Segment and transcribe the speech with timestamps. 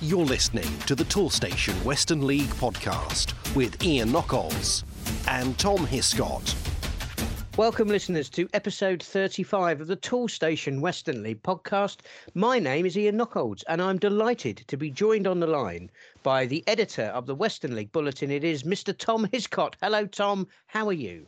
[0.00, 4.84] You're listening to the Toolstation Western League podcast with Ian Knockolds
[5.26, 6.54] and Tom Hiscott.
[7.56, 12.02] Welcome, listeners, to episode 35 of the Toolstation Western League podcast.
[12.34, 15.90] My name is Ian Knockolds, and I'm delighted to be joined on the line
[16.22, 18.30] by the editor of the Western League Bulletin.
[18.30, 18.96] It is Mr.
[18.96, 19.74] Tom Hiscott.
[19.82, 20.46] Hello, Tom.
[20.68, 21.26] How are you?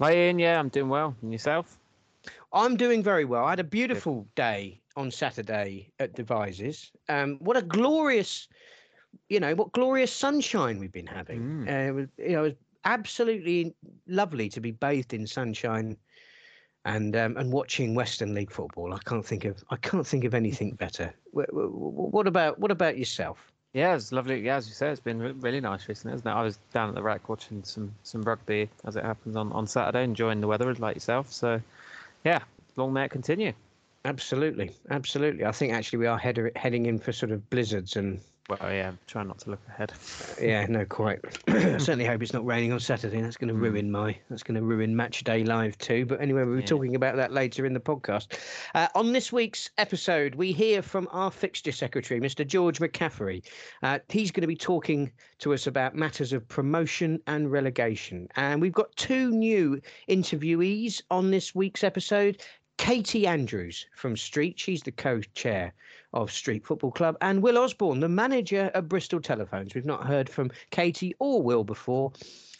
[0.00, 0.40] Hi, Ian.
[0.40, 1.14] Yeah, I'm doing well.
[1.22, 1.78] And yourself?
[2.52, 3.44] I'm doing very well.
[3.44, 6.90] I had a beautiful day on Saturday at Devizes.
[7.08, 8.48] Um, what a glorious,
[9.28, 11.40] you know, what glorious sunshine we've been having.
[11.40, 11.68] Mm.
[11.68, 13.74] Uh, it was, you know, it was absolutely
[14.06, 15.96] lovely to be bathed in sunshine
[16.86, 18.94] and um, and watching Western League football.
[18.94, 21.12] I can't think of I can't think of anything better.
[21.32, 23.52] What, what about what about yourself?
[23.72, 24.40] Yeah, it's lovely.
[24.40, 26.32] Yeah, as you said, it's been really nice recently, isn't it?
[26.32, 29.66] I was down at the Rec watching some some rugby as it happens on, on
[29.66, 31.30] Saturday, enjoying the weather like yourself.
[31.30, 31.60] So,
[32.24, 32.40] yeah,
[32.76, 33.52] long may it continue.
[34.04, 35.44] Absolutely, absolutely.
[35.44, 38.92] I think actually we are head- heading in for sort of blizzards and Well, yeah,
[39.06, 39.92] try not to look ahead.
[40.42, 41.20] yeah, no, quite.
[41.46, 43.20] I certainly hope it's not raining on Saturday.
[43.20, 44.16] That's going to ruin my.
[44.30, 46.06] That's going to ruin Match Day Live too.
[46.06, 46.66] But anyway, we'll be Yeah.
[46.66, 48.38] talking about that later in the podcast.
[48.74, 52.44] Uh, on this week's episode, we hear from our fixture secretary, Mr.
[52.44, 53.44] George McCaffrey.
[53.82, 58.60] Uh, he's going to be talking to us about matters of promotion and relegation, and
[58.62, 62.42] we've got two new interviewees on this week's episode.
[62.80, 65.74] Katie Andrews from Street, she's the co-chair
[66.14, 69.74] of Street Football Club, and Will Osborne, the manager of Bristol Telephones.
[69.74, 72.10] We've not heard from Katie or Will before,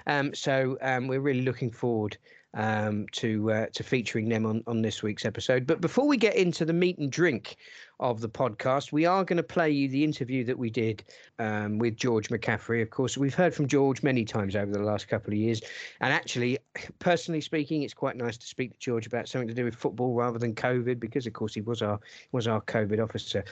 [0.06, 2.18] um, so um, we're really looking forward
[2.52, 5.66] um, to uh, to featuring them on, on this week's episode.
[5.66, 7.56] But before we get into the meat and drink
[8.00, 11.04] of the podcast, we are going to play you the interview that we did
[11.38, 12.82] um, with George McCaffrey.
[12.82, 15.60] Of course, we've heard from George many times over the last couple of years,
[16.00, 16.58] and actually,
[16.98, 20.14] personally speaking, it's quite nice to speak to George about something to do with football
[20.14, 22.00] rather than COVID, because of course he was our
[22.32, 23.44] was our COVID officer.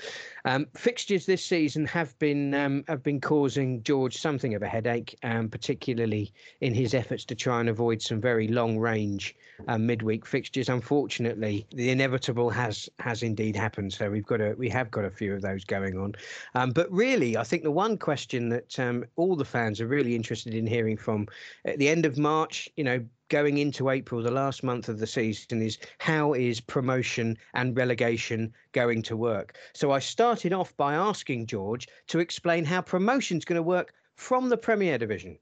[0.47, 5.15] Um, fixtures this season have been um, have been causing George something of a headache,
[5.23, 6.33] um, particularly
[6.63, 9.37] in his efforts to try and avoid some very long range
[9.67, 10.71] um, midweek fixtures.
[10.71, 13.93] Unfortunately, the inevitable has has indeed happened.
[13.93, 16.15] So we've got a we have got a few of those going on.
[16.55, 20.15] Um, but really, I think the one question that um, all the fans are really
[20.15, 21.27] interested in hearing from
[21.65, 25.07] at the end of March, you know, going into April, the last month of the
[25.07, 29.57] season, is how is promotion and relegation going to work?
[29.75, 34.49] So I started off by asking George to explain how promotion's going to work from
[34.49, 35.39] the Premier Division.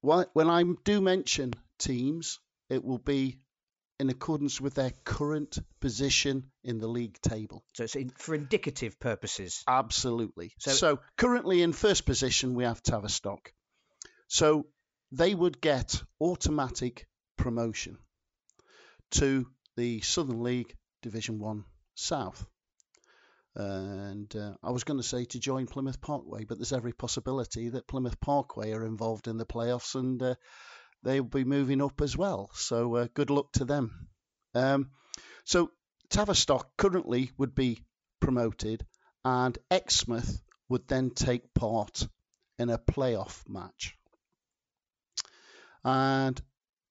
[0.00, 2.38] When I do mention teams,
[2.70, 3.38] it will be
[3.98, 7.64] in accordance with their current position in the league table.
[7.74, 9.62] So it's in, for indicative purposes.
[9.66, 10.52] Absolutely.
[10.58, 13.52] So- So, currently in first position, we have Tavistock.
[14.28, 14.66] So
[15.12, 17.06] they would get automatic
[17.38, 17.96] promotion
[19.12, 19.46] to
[19.76, 21.64] the Southern League Division 1
[21.94, 22.44] South.
[23.54, 27.70] And uh, I was going to say to join Plymouth Parkway, but there's every possibility
[27.70, 30.34] that Plymouth Parkway are involved in the playoffs and uh,
[31.06, 32.50] they'll be moving up as well.
[32.52, 34.08] So uh, good luck to them.
[34.54, 34.90] Um,
[35.44, 35.70] so
[36.10, 37.84] Tavistock currently would be
[38.20, 38.84] promoted,
[39.24, 42.08] and Exmouth would then take part
[42.58, 43.94] in a playoff match.
[45.84, 46.40] And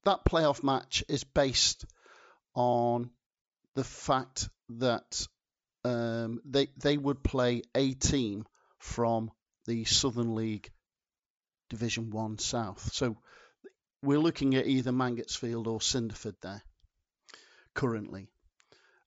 [0.06, 1.86] that playoff match is based
[2.54, 3.10] on
[3.76, 5.28] the fact that
[5.84, 8.46] um, they they would play a team
[8.80, 9.30] from
[9.66, 10.72] the Southern League
[11.70, 12.94] Division One South.
[12.94, 13.18] So
[14.06, 16.62] we're looking at either Mangotsfield or Cinderford there
[17.74, 18.28] currently.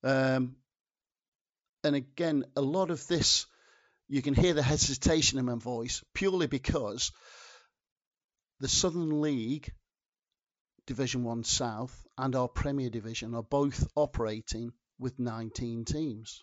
[0.02, 0.56] Um,
[1.84, 3.46] and again, a lot of this,
[4.08, 7.12] you can hear the hesitation in my voice purely because
[8.60, 9.72] the Southern League
[10.86, 16.42] Division 1 South and our Premier Division are both operating with 19 teams.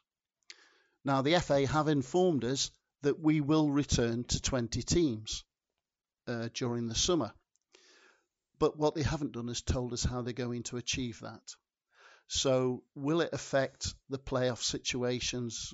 [1.03, 5.43] Now, the FA have informed us that we will return to 20 teams
[6.27, 7.33] uh, during the summer.
[8.59, 11.41] But what they haven't done is told us how they're going to achieve that.
[12.27, 15.73] So, will it affect the playoff situations?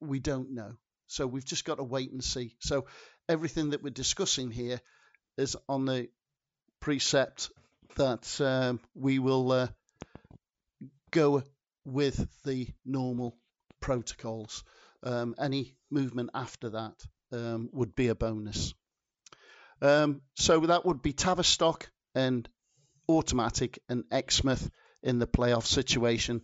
[0.00, 0.72] We don't know.
[1.06, 2.56] So, we've just got to wait and see.
[2.60, 2.86] So,
[3.28, 4.80] everything that we're discussing here
[5.38, 6.08] is on the
[6.80, 7.50] precept
[7.96, 9.68] that um, we will uh,
[11.10, 11.42] go
[11.84, 13.36] with the normal
[13.80, 14.64] protocols.
[15.02, 16.94] Um, any movement after that
[17.32, 18.74] um, would be a bonus.
[19.80, 22.48] Um, so that would be Tavistock and
[23.08, 24.68] Automatic and Exmouth
[25.02, 26.42] in the playoff situation,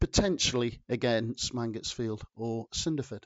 [0.00, 3.22] potentially against Mangotsfield or Cinderford.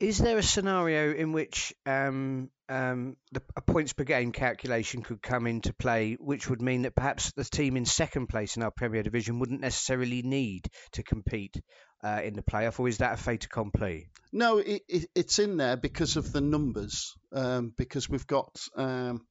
[0.00, 5.20] Is there a scenario in which um, um, the, a points per game calculation could
[5.20, 8.70] come into play, which would mean that perhaps the team in second place in our
[8.70, 11.60] Premier Division wouldn't necessarily need to compete
[12.02, 14.08] uh, in the playoff, or is that a fait accompli?
[14.32, 17.14] No, it, it, it's in there because of the numbers.
[17.30, 19.26] Um, because we've got um,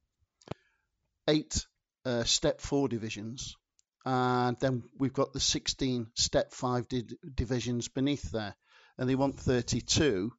[1.28, 1.66] eight
[2.04, 3.56] uh, Step Four divisions,
[4.04, 8.54] and then we've got the 16 Step Five di- divisions beneath there,
[8.98, 10.32] and they want 32.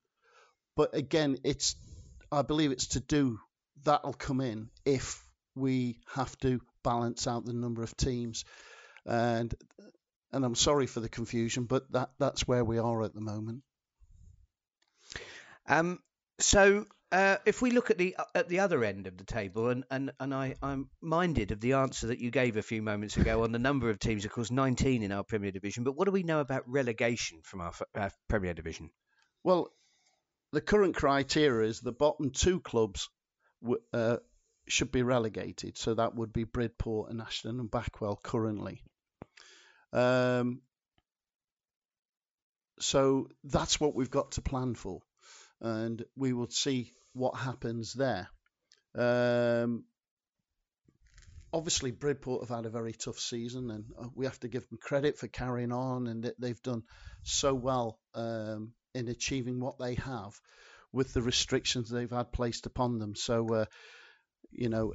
[0.75, 1.75] But again, it's
[2.31, 3.39] I believe it's to do
[3.83, 5.23] that'll come in if
[5.55, 8.45] we have to balance out the number of teams,
[9.05, 9.53] and
[10.31, 13.63] and I'm sorry for the confusion, but that that's where we are at the moment.
[15.67, 15.99] Um,
[16.39, 16.85] so
[17.15, 20.11] uh, if we look at the at the other end of the table, and, and,
[20.19, 23.53] and I, I'm minded of the answer that you gave a few moments ago on
[23.53, 25.85] the number of teams, of course, 19 in our Premier Division.
[25.85, 28.89] But what do we know about relegation from our, our Premier Division?
[29.45, 29.71] Well,
[30.51, 33.07] the current criteria is the bottom two clubs
[33.93, 34.17] uh,
[34.67, 35.77] should be relegated.
[35.77, 38.83] So that would be Bridport and Ashton and Backwell currently.
[39.93, 40.59] Um,
[42.81, 44.99] so that's what we've got to plan for,
[45.61, 48.27] and we will see what happens there.
[48.93, 49.85] Um,
[51.53, 54.77] obviously, Bridport have had a very tough season, and uh, we have to give them
[54.81, 56.83] credit for carrying on, and they've done
[57.23, 60.39] so well um, in achieving what they have
[60.91, 63.15] with the restrictions they've had placed upon them.
[63.15, 63.65] So, uh,
[64.51, 64.93] you know,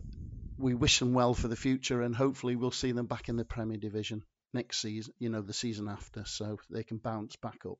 [0.58, 3.44] we wish them well for the future, and hopefully we'll see them back in the
[3.44, 4.22] Premier Division
[4.52, 7.78] next season, you know, the season after, so they can bounce back up.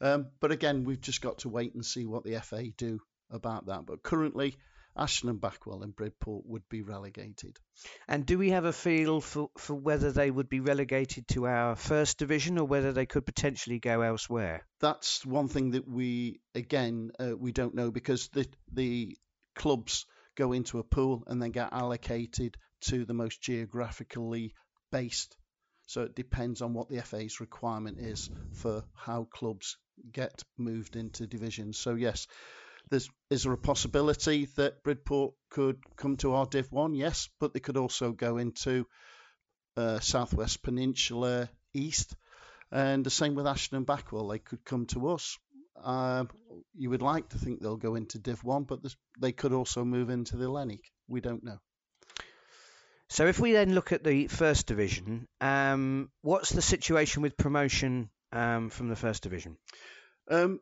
[0.00, 3.00] Um, but again, we've just got to wait and see what the FA do
[3.32, 3.86] about that.
[3.86, 4.56] But currently,
[4.96, 7.58] Ashton and Backwell and Bridport would be relegated.
[8.06, 11.76] And do we have a feel for, for whether they would be relegated to our
[11.76, 14.66] first division or whether they could potentially go elsewhere?
[14.80, 19.16] That's one thing that we, again, uh, we don't know because the the
[19.54, 24.54] clubs go into a pool and then get allocated to the most geographically
[24.90, 25.36] based.
[25.86, 29.76] So it depends on what the FA's requirement is for how clubs
[30.10, 31.78] get moved into divisions.
[31.78, 32.26] So yes,
[32.92, 36.94] there's is there a possibility that Bridport could come to our Div One?
[36.94, 38.86] Yes, but they could also go into
[39.76, 42.14] uh, Southwest Peninsula East,
[42.70, 44.28] and the same with Ashton and Backwell.
[44.28, 45.38] They could come to us.
[45.82, 46.28] Um,
[46.74, 48.80] you would like to think they'll go into Div 1, but
[49.18, 50.84] they could also move into the Hellenic.
[51.08, 51.58] We don't know.
[53.08, 58.10] So if we then look at the first division, um, what's the situation with promotion
[58.32, 59.56] um, from the first division?
[60.30, 60.60] Um,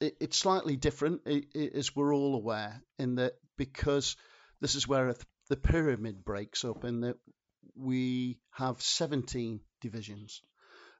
[0.00, 1.22] it, it's slightly different,
[1.54, 4.16] as we're all aware, in that because
[4.60, 5.14] this is where
[5.48, 7.16] the pyramid breaks up, in that
[7.74, 10.42] we have 17 divisions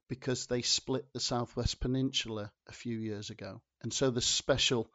[0.09, 3.61] because they split the Southwest Peninsula a few years ago.
[3.83, 4.91] And so the special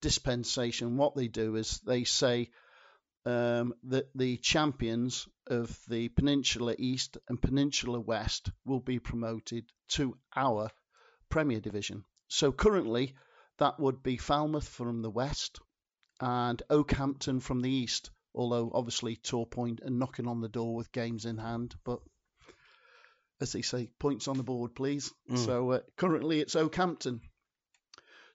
[0.00, 2.50] dispensation, what they do is they say
[3.24, 10.16] um, that the champions of the Peninsula East and Peninsula West will be promoted to
[10.34, 10.70] our
[11.28, 12.04] Premier Division.
[12.28, 13.14] So currently,
[13.58, 15.60] that would be Falmouth from the west
[16.20, 18.10] and Okehampton from the east.
[18.34, 22.00] Although obviously Torpoint and knocking on the door with games in hand, but
[23.42, 25.12] as they say, points on the board, please.
[25.28, 25.38] Mm.
[25.38, 27.20] So uh, currently it's Okehampton.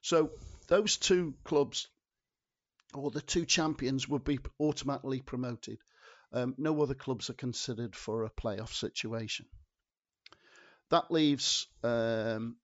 [0.02, 0.30] So
[0.68, 1.88] those two clubs,
[2.94, 5.78] or the two champions, would be automatically promoted.
[6.32, 9.46] Um, no other clubs are considered for a playoff situation.
[10.90, 12.56] That leaves um,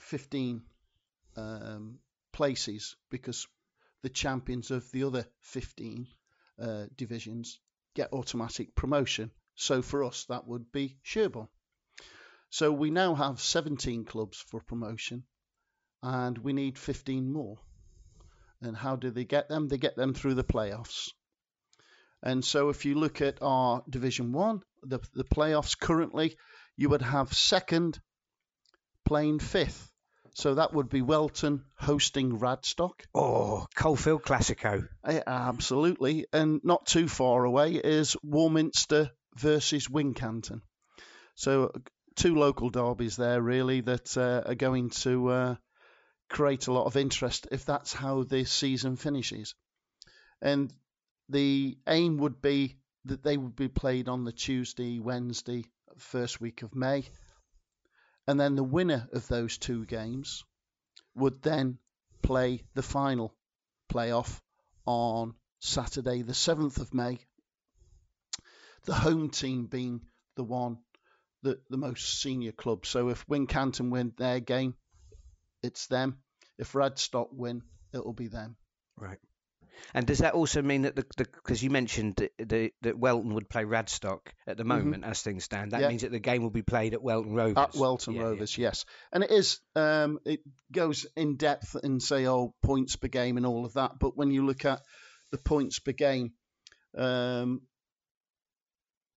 [0.00, 0.62] 15
[1.36, 1.98] um,
[2.32, 3.46] places because
[4.02, 6.06] the champions of the other 15
[6.60, 7.60] uh, divisions
[7.94, 11.48] get automatic promotion so for us, that would be Sherborne.
[12.48, 15.24] So we now have 17 clubs for promotion
[16.02, 17.58] and we need 15 more.
[18.62, 19.68] And how do they get them?
[19.68, 21.10] They get them through the playoffs.
[22.22, 26.38] And so if you look at our Division 1, the, the playoffs currently,
[26.74, 28.00] you would have second
[29.04, 29.89] playing fifth.
[30.34, 33.02] So that would be Welton hosting Radstock.
[33.14, 34.86] Oh, Coalfield Classico.
[35.08, 36.26] Yeah, absolutely.
[36.32, 40.62] And not too far away is Warminster versus Wincanton.
[41.34, 41.72] So
[42.16, 45.54] two local derbies there really that uh, are going to uh,
[46.28, 49.54] create a lot of interest if that's how this season finishes.
[50.40, 50.72] And
[51.28, 55.64] the aim would be that they would be played on the Tuesday, Wednesday,
[55.98, 57.04] first week of May.
[58.30, 60.44] And then the winner of those two games
[61.16, 61.78] would then
[62.22, 63.34] play the final
[63.92, 64.40] playoff
[64.86, 67.18] on Saturday, the 7th of May
[68.84, 70.00] the home team being
[70.36, 70.78] the one
[71.42, 72.86] the, the most senior club.
[72.86, 74.74] So if Wincanton win their game,
[75.60, 76.18] it's them.
[76.56, 78.56] If Radstock win, it'll be them.
[78.96, 79.18] Right.
[79.94, 83.48] And does that also mean that the because you mentioned that, the, that Welton would
[83.48, 85.10] play Radstock at the moment mm-hmm.
[85.10, 85.88] as things stand, that yeah.
[85.88, 87.56] means that the game will be played at Welton Rovers.
[87.56, 88.68] At Welton yeah, Rovers, yeah.
[88.68, 89.60] yes, and it is.
[89.74, 90.40] Um, it
[90.72, 93.98] goes in depth and say, oh, points per game and all of that.
[93.98, 94.80] But when you look at
[95.30, 96.32] the points per game,
[96.96, 97.62] um,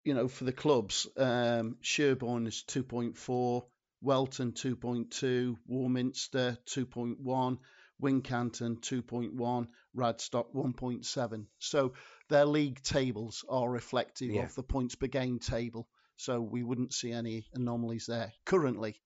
[0.04, 3.66] you know, for the clubs, um, Sherborne is two point four.
[4.04, 7.58] Welton 2.2, Warminster 2.1,
[8.02, 11.46] Wincanton 2.1, Radstock 1.7.
[11.60, 11.94] So
[12.30, 14.44] their league tables are reflective yeah.
[14.44, 15.88] of the points per game table.
[16.18, 19.02] So we wouldn't see any anomalies there currently,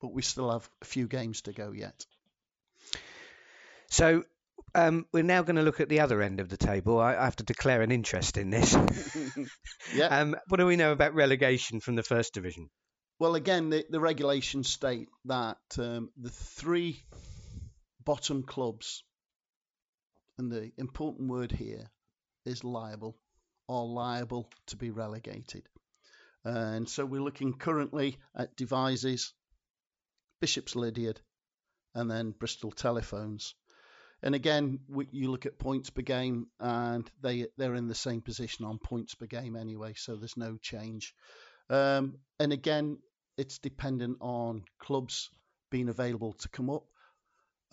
[0.00, 2.04] but we still have a few games to go yet.
[3.88, 4.24] So
[4.74, 6.98] um, we're now going to look at the other end of the table.
[6.98, 8.74] I, I have to declare an interest in this.
[9.94, 10.06] yeah.
[10.06, 12.68] Um, what do we know about relegation from the first division?
[13.18, 17.02] Well, again, the, the regulations state that um, the three
[18.04, 19.02] bottom clubs,
[20.38, 21.90] and the important word here
[22.44, 23.16] is liable,
[23.68, 25.68] or liable to be relegated.
[26.44, 29.32] And so we're looking currently at Devizes,
[30.40, 31.20] Bishop's Lydiard,
[31.94, 33.54] and then Bristol Telephones.
[34.22, 38.22] And again, we, you look at points per game, and they they're in the same
[38.22, 41.14] position on points per game anyway, so there's no change.
[41.68, 42.98] Um, and again,
[43.36, 45.30] it's dependent on clubs
[45.70, 46.84] being available to come up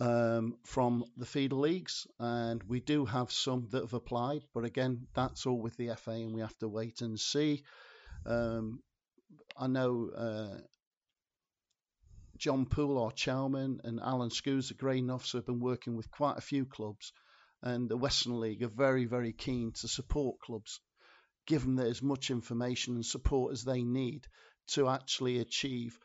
[0.00, 5.06] um, from the feeder leagues, and we do have some that have applied, but again,
[5.14, 7.62] that's all with the FA, and we have to wait and see.
[8.26, 8.82] Um,
[9.56, 10.58] I know uh,
[12.38, 16.38] John Poole, our chairman, and Alan Scoos, the grain officer, have been working with quite
[16.38, 17.12] a few clubs,
[17.62, 20.80] and the Western League are very, very keen to support clubs
[21.46, 24.26] give them as much information and support as they need
[24.66, 25.98] to actually achieve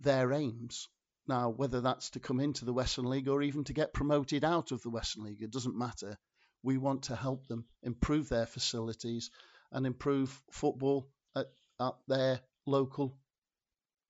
[0.00, 0.88] their aims.
[1.26, 4.72] Now, whether that's to come into the Western League or even to get promoted out
[4.72, 6.18] of the Western League, it doesn't matter.
[6.62, 9.30] We want to help them improve their facilities
[9.72, 11.46] and improve football at,
[11.80, 13.16] at their local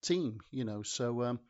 [0.02, 0.40] team.
[0.50, 1.40] You know, so um,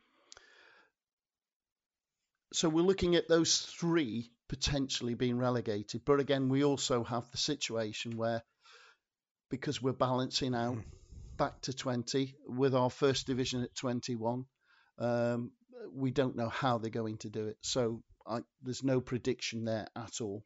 [2.53, 6.05] so we're looking at those three potentially being relegated.
[6.05, 8.43] But again, we also have the situation where
[9.49, 10.83] because we're balancing out mm.
[11.37, 14.45] back to 20 with our first division at 21.
[14.99, 15.51] Um,
[15.93, 17.57] we don't know how they're going to do it.
[17.61, 20.43] So I, there's no prediction there at all.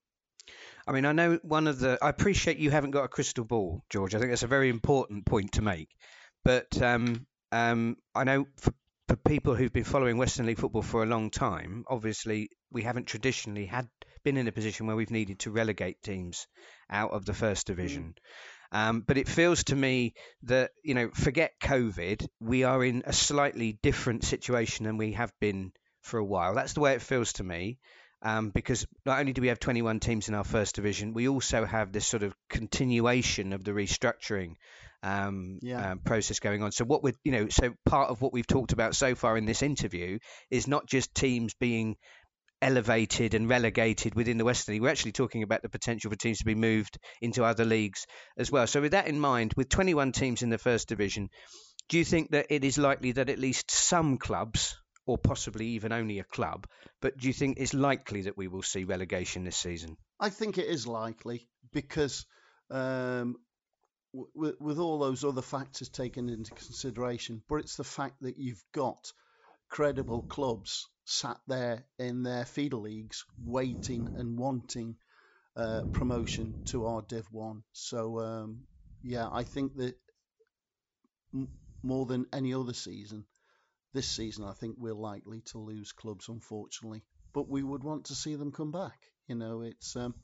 [0.88, 1.98] I mean, I know one of the.
[2.01, 4.15] I appreciate you haven't got a crystal ball, George.
[4.15, 5.89] I think that's a very important point to make.
[6.44, 8.74] But um, um, I know for,
[9.08, 13.06] for people who've been following Western League football for a long time, obviously we haven't
[13.08, 13.88] traditionally had
[14.24, 16.48] been in a position where we've needed to relegate teams
[16.89, 18.15] out of the first division.
[18.72, 23.14] Um, but it feels to me that, you know, forget COVID, we are in a
[23.14, 25.72] slightly different situation than we have been
[26.02, 26.54] for a while.
[26.54, 27.80] That's the way it feels to me.
[28.22, 31.64] Um, because not only do we have 21 teams in our first division, we also
[31.64, 34.56] have this sort of continuation of the restructuring
[35.04, 35.92] um, yeah.
[35.92, 36.72] um, process going on.
[36.72, 39.46] So what we you know, so part of what we've talked about so far in
[39.46, 41.96] this interview is not just teams being
[42.62, 44.82] elevated and relegated within the Western League.
[44.82, 48.06] We're actually talking about the potential for teams to be moved into other leagues
[48.38, 48.68] as well.
[48.68, 51.30] So, with that in mind, with 21 teams in the first division,
[51.88, 55.92] do you think that it is likely that at least some clubs, or possibly even
[55.92, 56.68] only a club,
[57.01, 59.98] but do you think it's likely that we will see relegation this season?
[60.20, 62.25] I think it is likely because
[62.70, 63.38] um,
[64.13, 69.12] with all those other factors taken into consideration, but it's the fact that you've got
[69.70, 74.96] credible clubs sat there in their feeder leagues waiting and wanting
[75.56, 77.64] uh, promotion to our Div 1.
[77.74, 78.62] So, um,
[79.02, 79.96] yeah, I think that
[81.34, 81.50] m-
[81.84, 83.26] more than any other season,
[83.94, 87.04] this season, I think we're likely to lose clubs, unfortunately.
[87.34, 89.00] But we would want to see them come back.
[89.28, 89.96] You know, it's.
[89.96, 90.16] Um,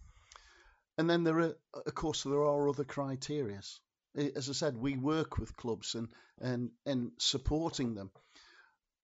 [0.97, 3.79] and then there are, of course, there are other criterias.
[4.15, 6.07] As I said, we work with clubs and,
[6.39, 8.11] and, and supporting them.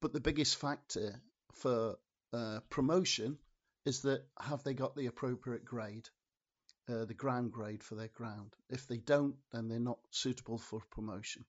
[0.01, 1.21] But the biggest factor
[1.53, 1.97] for
[2.33, 3.37] uh, promotion
[3.85, 6.09] is that have they got the appropriate grade,
[6.89, 8.55] uh, the ground grade for their ground?
[8.69, 11.45] If they don't, then they're not suitable for promotion.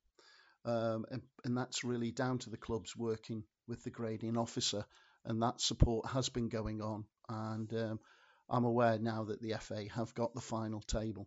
[0.64, 4.85] Um, and, and, that's really down to the clubs working with the grading officer,
[5.25, 7.04] and that support has been going on.
[7.28, 8.00] And um,
[8.49, 11.26] I'm aware now that the FA have got the final table,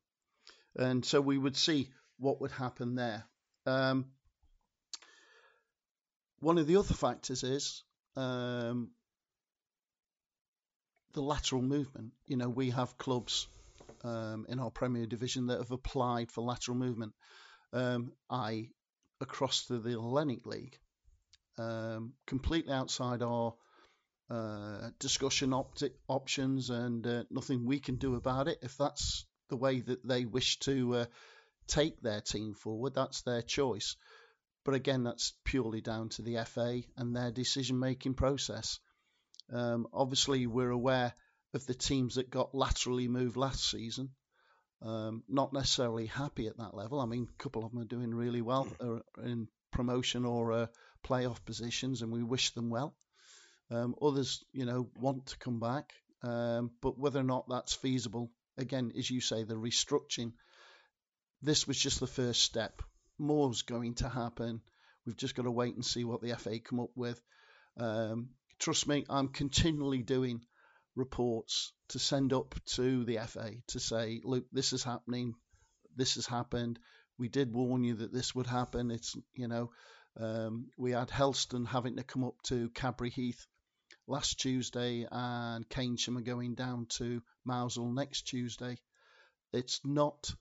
[0.77, 3.25] and so we would see what would happen there.
[3.65, 4.05] Um,
[6.45, 7.83] one of the other factors is
[8.15, 8.91] um,
[11.13, 12.11] the lateral movement.
[12.27, 13.47] You know, we have clubs
[14.03, 17.13] um, in our Premier Division that have applied for lateral movement.
[17.73, 18.69] Um, I
[19.19, 20.77] across to the Hellenic League,
[21.57, 23.55] um, completely outside our
[24.29, 28.59] uh, discussion op- options and uh, nothing we can do about it.
[28.61, 31.05] If that's the way that they wish to uh,
[31.65, 33.95] take their team forward, that's their choice.
[34.65, 38.79] But again, that's purely down to the FA and their decision making process.
[39.53, 41.13] Um, obviously, we're aware
[41.53, 44.09] of the teams that got laterally moved last season.
[44.81, 46.99] Um, not necessarily happy at that level.
[46.99, 48.67] I mean, a couple of them are doing really well
[49.23, 50.67] in promotion or uh,
[51.03, 52.95] playoff positions, and we wish them well.
[53.69, 55.93] Um, others, you know, want to come back,
[56.23, 60.33] um, but whether or not that's feasible, again, as you say, the restructuring.
[61.41, 62.81] This was just the first step.
[63.17, 64.61] More's going to happen.
[65.05, 67.21] We've just got to wait and see what the FA come up with.
[67.77, 68.29] Um,
[68.59, 70.41] trust me, I'm continually doing
[70.95, 75.35] reports to send up to the FA to say, look, this is happening,
[75.95, 76.79] this has happened.
[77.17, 78.91] We did warn you that this would happen.
[78.91, 79.71] It's you know,
[80.17, 83.45] um, we had Helston having to come up to Cadbury Heath
[84.07, 88.77] last Tuesday, and Keynsham are going down to Mousehole next Tuesday.
[89.53, 90.33] It's not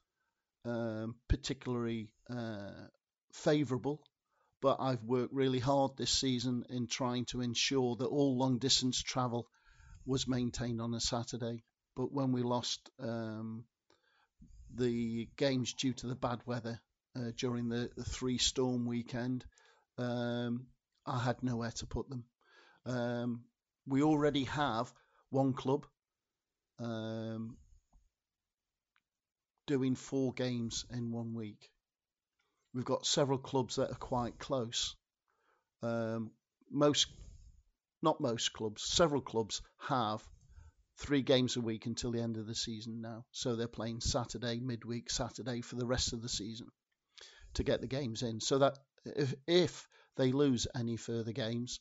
[0.65, 2.89] um, particularly uh,
[3.33, 4.03] favourable,
[4.61, 9.03] but I've worked really hard this season in trying to ensure that all long distance
[9.03, 9.47] travel
[10.07, 11.65] was maintained on a Saturday.
[11.97, 13.65] But when we lost um,
[14.75, 16.81] the games due to the bad weather
[17.17, 19.45] uh, during the, the, three storm weekend,
[19.99, 20.67] um,
[21.07, 22.25] I had nowhere to put them.
[22.87, 23.45] Um,
[23.87, 24.93] we already have
[25.31, 25.87] one club
[26.79, 27.57] um,
[29.67, 31.71] doing four games in one week.
[32.75, 34.97] We've got several clubs that are quite close.
[35.83, 36.33] Um,
[36.71, 37.07] most,
[38.03, 40.23] not most clubs, several clubs have
[40.97, 43.25] three games a week until the end of the season now.
[43.31, 46.67] So they're playing Saturday, midweek, Saturday for the rest of the season
[47.55, 48.41] to get the games in.
[48.41, 51.81] So that if, if they lose any further games,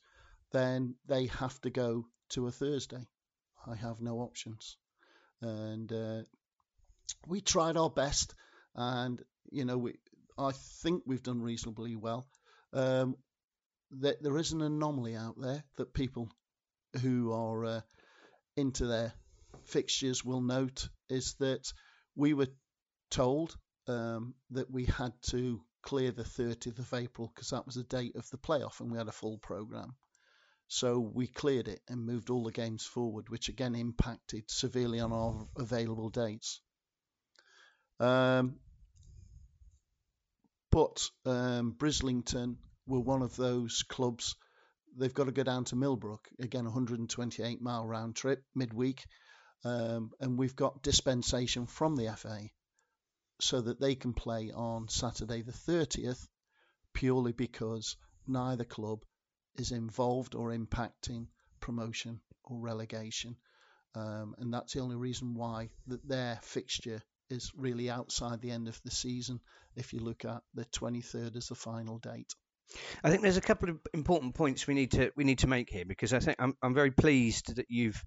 [0.51, 3.07] then they have to go to a Thursday.
[3.65, 4.77] I have no options.
[5.41, 6.21] And uh,
[7.27, 8.35] we tried our best,
[8.75, 9.21] and
[9.51, 9.95] you know, we
[10.37, 12.25] I think we've done reasonably well.
[12.73, 13.15] Um,
[13.99, 16.29] that there is an anomaly out there that people
[17.01, 17.81] who are uh,
[18.55, 19.13] into their
[19.65, 21.71] fixtures will note is that
[22.15, 22.47] we were
[23.09, 23.55] told
[23.87, 28.15] um, that we had to clear the 30th of April because that was the date
[28.15, 29.95] of the playoff and we had a full program.
[30.67, 35.11] So we cleared it and moved all the games forward, which again impacted severely on
[35.11, 36.61] our available dates.
[37.99, 38.55] Um,
[40.73, 42.55] but um, Brislington
[42.87, 44.35] were one of those clubs.
[44.97, 49.05] They've got to go down to Millbrook again, 128 mile round trip midweek,
[49.63, 52.49] um, and we've got dispensation from the FA
[53.39, 56.27] so that they can play on Saturday the 30th,
[56.93, 59.03] purely because neither club
[59.57, 61.27] is involved or impacting
[61.59, 63.35] promotion or relegation.
[63.93, 68.67] Um, and that's the only reason why that their fixture is really outside the end
[68.67, 69.39] of the season
[69.75, 72.33] if you look at the 23rd as the final date.
[73.03, 75.69] I think there's a couple of important points we need to we need to make
[75.69, 78.03] here because I think I'm I'm very pleased that you've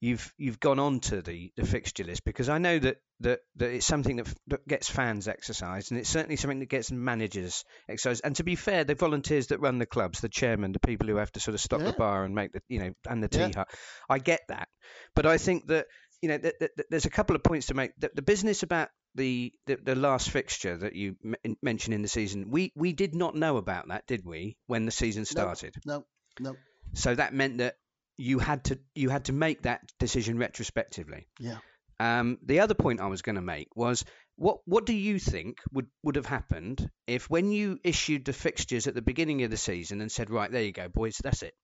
[0.00, 3.70] you've you've gone on to the, the fixture list because I know that, that, that
[3.70, 8.22] it's something that, that gets fans exercised and it's certainly something that gets managers exercised.
[8.24, 11.16] And to be fair, the volunteers that run the clubs, the chairman, the people who
[11.16, 11.86] have to sort of stock yeah.
[11.86, 13.50] the bar and make the you know and the tea yeah.
[13.56, 13.68] hut,
[14.08, 14.68] I get that.
[15.14, 15.86] But I think that
[16.22, 17.92] you know th- th- there's a couple of points to make.
[17.98, 22.08] The, the business about the, the, the last fixture that you m- mentioned in the
[22.08, 25.74] season, we we did not know about that, did we, when the season started?
[25.84, 26.04] No,
[26.40, 26.50] no.
[26.50, 26.56] no.
[26.94, 27.76] So that meant that
[28.16, 31.28] you had to you had to make that decision retrospectively.
[31.38, 31.58] Yeah.
[32.00, 34.04] Um, the other point I was going to make was
[34.36, 38.86] what what do you think would, would have happened if when you issued the fixtures
[38.86, 41.54] at the beginning of the season and said right there you go boys that's it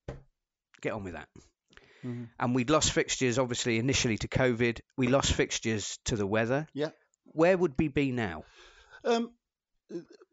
[0.80, 1.28] get on with that
[2.04, 2.24] mm-hmm.
[2.38, 4.80] and we'd lost fixtures obviously initially to COVID.
[4.96, 6.66] We lost fixtures to the weather.
[6.74, 6.90] Yeah.
[7.24, 8.44] Where would we be now?
[9.04, 9.30] Um,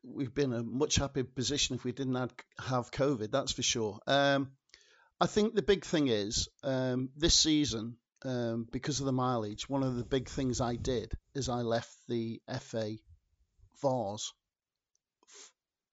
[0.04, 2.16] we've been in a much happier position if we didn't
[2.60, 4.00] have, COVID that's for sure.
[4.08, 4.52] Um,
[5.20, 9.84] I think the big thing is um, this season, um, because of the mileage, one
[9.84, 12.98] of the big things I did is I left the FA
[13.82, 14.34] Vase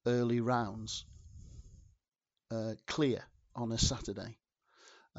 [0.06, 1.04] early rounds
[2.50, 3.22] uh, clear
[3.54, 4.38] on a Saturday.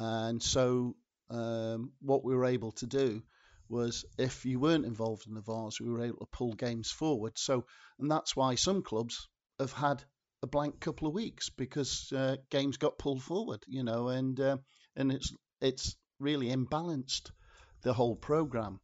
[0.02, 0.96] And so
[1.30, 3.22] um, what we were able to do
[3.68, 7.34] was if you weren't involved in the Vase, we were able to pull games forward.
[7.36, 7.66] So,
[8.00, 9.28] and that's why some clubs
[9.60, 10.02] have had
[10.42, 14.58] a blank couple of weeks because uh, games got pulled forward, you know, and uh,
[14.96, 17.32] and it's it's really imbalanced
[17.82, 18.80] the whole program.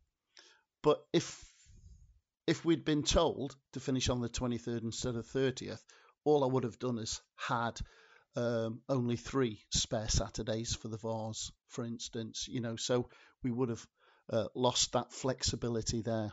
[0.84, 1.42] But if
[2.46, 5.82] if we'd been told to finish on the 23rd instead of 30th,
[6.26, 7.80] all I would have done is had
[8.36, 12.48] um, only three spare Saturdays for the Vase, for instance.
[12.50, 13.10] You know, so
[13.44, 13.86] we would have
[14.30, 16.32] uh, lost that flexibility there.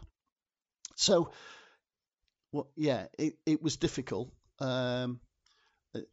[0.97, 1.31] So,
[2.53, 4.33] well, yeah, it, it was difficult.
[4.59, 5.21] Um,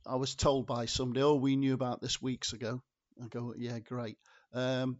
[0.05, 2.81] I was told by somebody, oh, we knew about this weeks ago.
[3.23, 4.17] I go, yeah, great.
[4.53, 4.97] Um,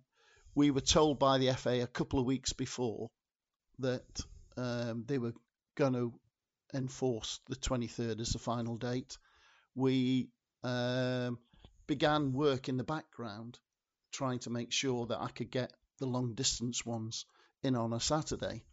[0.55, 3.09] we were told by the FA a couple of weeks before
[3.79, 4.21] that
[4.57, 5.33] um, they were
[5.75, 6.13] going to
[6.73, 9.17] enforce the 23rd as the final date.
[9.75, 10.29] We
[10.63, 11.39] um,
[11.87, 13.59] began work in the background
[14.11, 17.25] trying to make sure that I could get the long distance ones
[17.63, 18.63] in on a Saturday.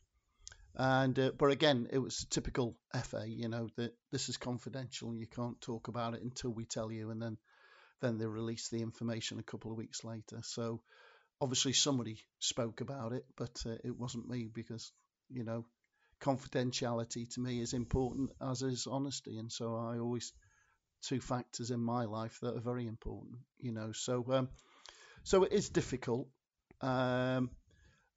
[0.74, 5.14] And uh, but again, it was typical FA, you know, that this is confidential.
[5.14, 7.38] You can't talk about it until we tell you, and then
[8.02, 10.40] then they release the information a couple of weeks later.
[10.42, 10.82] So
[11.40, 14.92] obviously somebody spoke about it, but uh, it wasn't me because
[15.30, 15.64] you know
[16.20, 20.32] confidentiality to me is important as is honesty, and so I always
[21.06, 23.38] two factors in my life that are very important.
[23.58, 24.48] You know, so um,
[25.22, 26.28] so it is difficult.
[26.80, 27.50] Um,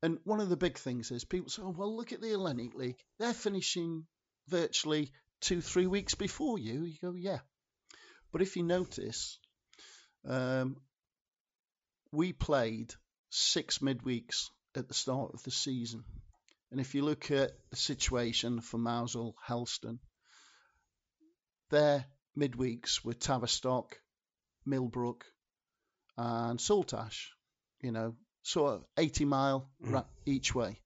[0.02, 2.74] and one of the big things is people say, oh, well, look at the Hellenic
[2.76, 3.00] League.
[3.18, 4.06] They're finishing
[4.48, 6.84] virtually two, three weeks before you.
[6.84, 7.40] You go, yeah.
[8.32, 9.40] But if you notice,
[10.28, 10.78] um,
[12.12, 12.94] we played
[13.30, 16.04] six midweeks at the start of the season.
[16.72, 20.00] And if you look at the situation for Mousehole, Helston,
[21.72, 22.06] their
[22.40, 24.00] midweeks were Tavistock,
[24.66, 25.26] Millbrook,
[26.18, 27.32] and Saltash.
[27.82, 30.06] You know, sort of 80 mile mm.
[30.26, 30.82] each way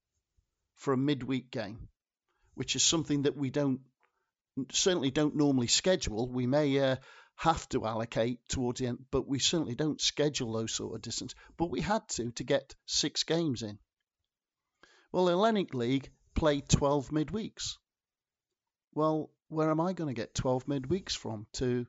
[0.75, 1.87] for a midweek game,
[2.55, 3.81] which is something that we don't
[4.71, 6.27] certainly don't normally schedule.
[6.27, 6.95] We may uh,
[7.35, 11.33] have to allocate towards the end, but we certainly don't schedule those sort of distance.
[11.57, 13.79] But we had to to get six games in.
[15.11, 17.77] Well, the Hellenic League played 12 midweeks.
[18.93, 21.85] Well, where am I going to get 12 midweeks from to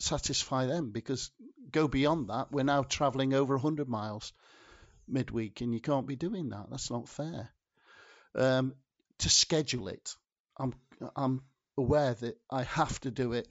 [0.00, 0.90] satisfy them?
[0.90, 1.30] Because
[1.70, 4.32] go beyond that, we're now travelling over 100 miles
[5.08, 6.66] midweek, and you can't be doing that.
[6.70, 7.50] That's not fair.
[8.34, 8.74] Um,
[9.18, 10.14] to schedule it,
[10.58, 10.74] I'm
[11.14, 11.42] I'm
[11.76, 13.48] aware that I have to do it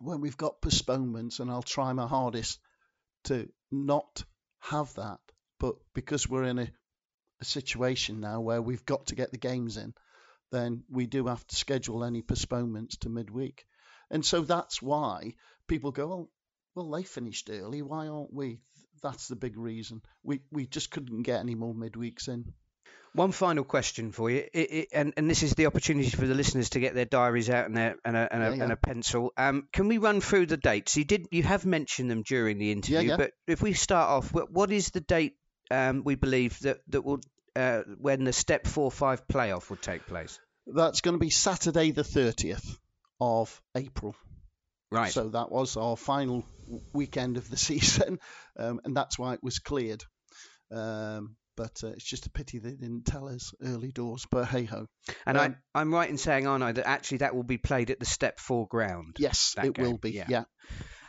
[0.00, 2.58] when we've got postponements, and I'll try my hardest
[3.24, 4.24] to not
[4.60, 5.18] have that.
[5.58, 6.68] But because we're in a,
[7.40, 9.92] a situation now where we've got to get the games in,
[10.50, 13.64] then we do have to schedule any postponements to midweek.
[14.10, 15.34] And so that's why
[15.68, 16.30] people go, well,
[16.74, 17.82] well, they finished early.
[17.82, 18.60] Why aren't we?
[19.02, 20.02] That's the big reason.
[20.22, 22.52] We we just couldn't get any more midweeks in.
[23.12, 26.34] One final question for you, it, it, and, and this is the opportunity for the
[26.34, 28.62] listeners to get their diaries out and, their, and, a, and, a, yeah, yeah.
[28.62, 29.32] and a pencil.
[29.36, 30.96] Um, can we run through the dates?
[30.96, 34.32] You did, you have mentioned them during the interview, yeah, but if we start off,
[34.32, 35.34] what, what is the date
[35.72, 37.20] um, we believe that that will
[37.60, 40.38] uh, when the step four five playoff will take place?
[40.66, 42.78] That's going to be Saturday the thirtieth
[43.20, 44.14] of April.
[44.90, 45.12] Right.
[45.12, 46.44] So that was our final
[46.92, 48.18] weekend of the season,
[48.58, 50.02] um, and that's why it was cleared.
[50.72, 54.26] Um, but uh, it's just a pity they didn't tell us early doors.
[54.30, 54.86] But hey ho.
[55.26, 57.90] And um, I, I'm right in saying, aren't I, that actually that will be played
[57.90, 59.16] at the Step Four ground?
[59.18, 59.84] Yes, it game.
[59.84, 60.12] will be.
[60.12, 60.26] Yeah.
[60.28, 60.44] yeah.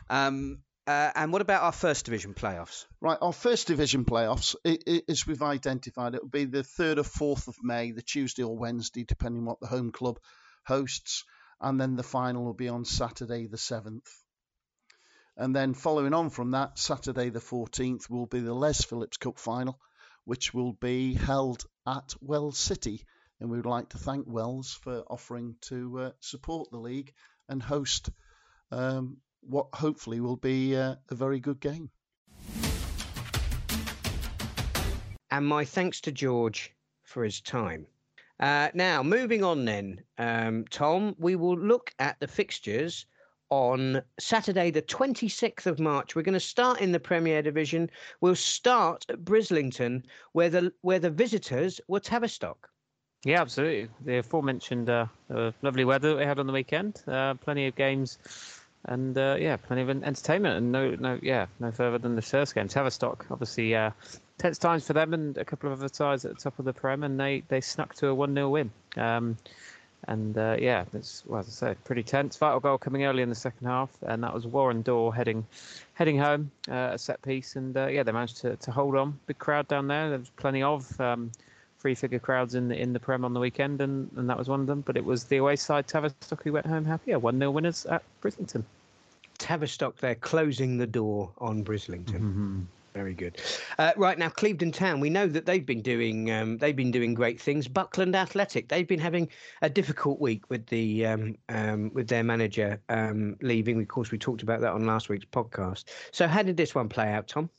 [0.09, 2.85] Um, uh, and what about our first division playoffs?
[2.99, 6.97] Right, our first division playoffs, it, it, as we've identified, it will be the third
[6.97, 10.19] or fourth of May, the Tuesday or Wednesday, depending what the home club
[10.65, 11.23] hosts,
[11.59, 14.09] and then the final will be on Saturday the seventh.
[15.37, 19.37] And then following on from that, Saturday the 14th will be the Les Phillips Cup
[19.39, 19.79] final,
[20.25, 23.05] which will be held at Wells City.
[23.39, 27.13] And we would like to thank Wells for offering to uh, support the league
[27.47, 28.09] and host
[28.71, 31.89] um, what hopefully will be uh, a very good game.
[35.31, 36.73] And my thanks to George
[37.03, 37.87] for his time.
[38.39, 43.05] Uh, now, moving on then, um, Tom, we will look at the fixtures
[43.49, 46.15] on Saturday, the 26th of March.
[46.15, 47.89] We're going to start in the Premier Division.
[48.21, 52.69] We'll start at Brislington, where the where the visitors were Tavistock.
[53.23, 53.89] Yeah, absolutely.
[54.03, 57.75] The aforementioned uh, uh, lovely weather that we had on the weekend, uh, plenty of
[57.75, 58.17] games,
[58.85, 60.57] and uh, yeah, plenty of entertainment.
[60.57, 62.67] And no, no, yeah, no further than the first game.
[62.67, 63.91] Tavistock, obviously, uh,
[64.37, 66.73] tense times for them and a couple of other sides at the top of the
[66.73, 68.71] Prem, and they they snuck to a one 0 win.
[68.97, 69.37] Um,
[70.07, 72.37] and uh, yeah, it's well, as I said, pretty tense.
[72.37, 75.45] Vital goal coming early in the second half, and that was Warren Dorr heading
[75.93, 79.19] heading home uh, a set piece, and uh, yeah, they managed to, to hold on.
[79.27, 80.09] Big crowd down there.
[80.09, 81.31] There was plenty of um,
[81.81, 84.47] three figure crowds in the in the Prem on the weekend, and, and that was
[84.47, 84.81] one of them.
[84.81, 87.17] But it was the away side Tavistock who went home happier.
[87.19, 88.63] One 0 winners at Brislington.
[89.37, 92.21] Tavistock, they're closing the door on Brislington.
[92.21, 92.59] Mm-hmm.
[92.93, 93.39] Very good.
[93.79, 94.99] Uh, right now, Clevedon Town.
[94.99, 97.67] We know that they've been doing um, they've been doing great things.
[97.67, 98.67] Buckland Athletic.
[98.67, 99.29] They've been having
[99.61, 103.81] a difficult week with the um, um, with their manager um, leaving.
[103.81, 105.85] Of course, we talked about that on last week's podcast.
[106.11, 107.49] So, how did this one play out, Tom?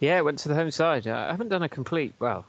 [0.00, 1.06] Yeah, it went to the home side.
[1.06, 2.44] I haven't done a complete well.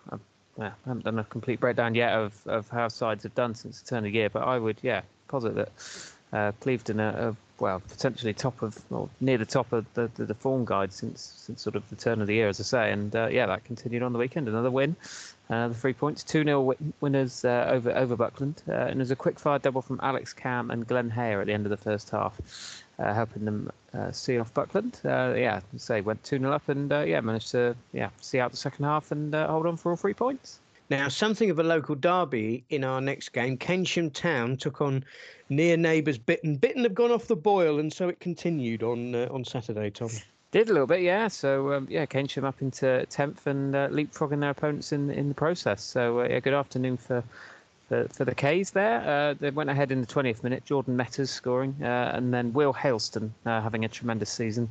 [0.60, 3.82] I, I haven't done a complete breakdown yet of, of how sides have done since
[3.82, 5.72] the turn of the year, but I would, yeah, posit that
[6.34, 10.26] uh, Clevedon are, are well, potentially top of or near the top of the, the,
[10.26, 12.92] the, form guide since since sort of the turn of the year, as I say.
[12.92, 14.48] And uh, yeah, that continued on the weekend.
[14.48, 14.96] Another win,
[15.50, 19.16] uh, the three points, two 0 winners uh, over over Buckland, uh, and there's a
[19.16, 22.10] quick fire double from Alex Cam and Glenn Hare at the end of the first
[22.12, 22.40] half,
[23.00, 25.00] uh, helping them uh, see off Buckland.
[25.04, 28.86] yeah, say went two 0 up and yeah managed to yeah see out the second
[28.86, 30.60] half and hold on for all three points.
[30.90, 33.58] Now, something of a local derby in our next game.
[33.58, 35.04] Keynsham Town took on
[35.50, 36.58] near neighbours Bitton.
[36.60, 40.10] Bitton have gone off the boil, and so it continued on uh, on Saturday, Tom.
[40.52, 41.28] Did a little bit, yeah.
[41.28, 45.36] So um, yeah, Keynsham up into tenth and uh, leapfrogging their opponents in in the
[45.36, 45.84] process.
[45.84, 47.22] So uh, yeah, good afternoon for
[47.88, 49.02] for, for the K's there.
[49.02, 50.66] Uh, they went ahead in the 20th minute.
[50.66, 54.70] Jordan Metters scoring, uh, and then Will Hailston uh, having a tremendous season.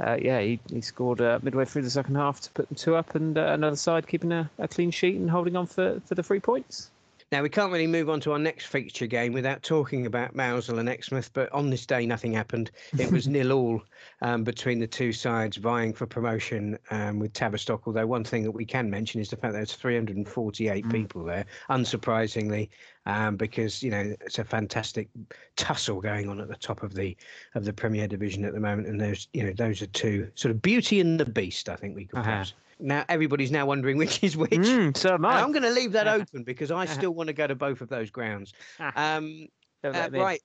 [0.00, 2.96] Uh, yeah, he, he scored uh, midway through the second half to put them two
[2.96, 6.14] up, and uh, another side keeping a, a, clean sheet and holding on for, for
[6.14, 6.90] the three points.
[7.30, 10.78] Now, we can't really move on to our next feature game without talking about Mousehole
[10.78, 12.70] and Exmouth, but on this day, nothing happened.
[12.98, 13.82] It was nil all
[14.22, 17.82] um, between the two sides vying for promotion um, with Tavistock.
[17.86, 20.90] Although, one thing that we can mention is the fact that there's 348 mm.
[20.90, 22.70] people there, unsurprisingly,
[23.04, 25.10] um, because, you know, it's a fantastic
[25.56, 27.14] tussle going on at the top of the
[27.54, 28.88] of the Premier Division at the moment.
[28.88, 31.94] And there's, you know, those are two sort of beauty and the beast, I think
[31.94, 32.44] we could uh-huh
[32.80, 34.52] now everybody's now wondering which is which.
[34.52, 35.40] Mm, so am I.
[35.40, 37.88] I'm going to leave that open because I still want to go to both of
[37.88, 38.52] those grounds.
[38.96, 39.48] Um,
[39.84, 40.40] uh, right.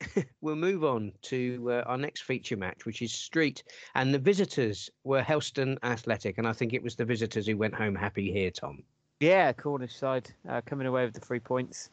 [0.40, 3.64] we'll move on to uh, our next feature match, which is Street.
[3.94, 6.38] And the visitors were Helston Athletic.
[6.38, 8.82] And I think it was the visitors who went home happy here, Tom.
[9.20, 11.90] Yeah, Cornish side uh, coming away with the three points.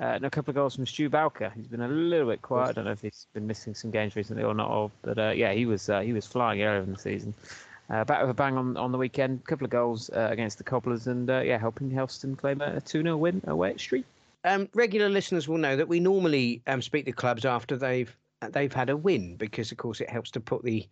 [0.00, 1.52] Uh, and a couple of goals from Stu Bowker.
[1.56, 2.68] He's been a little bit quiet.
[2.68, 4.92] I don't know if he's been missing some games recently or not.
[5.02, 7.34] But uh, yeah, he was uh, he was flying earlier in the season.
[7.90, 10.58] Uh, back with a bang on, on the weekend, a couple of goals uh, against
[10.58, 14.04] the Cobblers, and uh, yeah, helping Helston claim a 2 0 win away at Street.
[14.44, 18.14] Um, regular listeners will know that we normally um, speak to clubs after they've
[18.50, 20.86] they've had a win because, of course, it helps to put the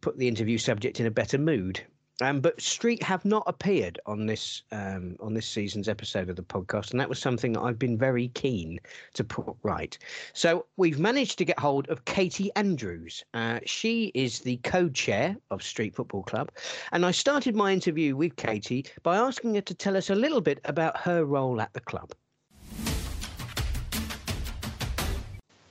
[0.00, 1.80] put the interview subject in a better mood.
[2.20, 6.42] Um, but Street have not appeared on this um, on this season's episode of the
[6.42, 8.80] podcast, and that was something that I've been very keen
[9.14, 9.96] to put right.
[10.32, 13.24] So we've managed to get hold of Katie Andrews.
[13.34, 16.50] Uh, she is the co-chair of Street Football Club,
[16.90, 20.40] and I started my interview with Katie by asking her to tell us a little
[20.40, 22.12] bit about her role at the club.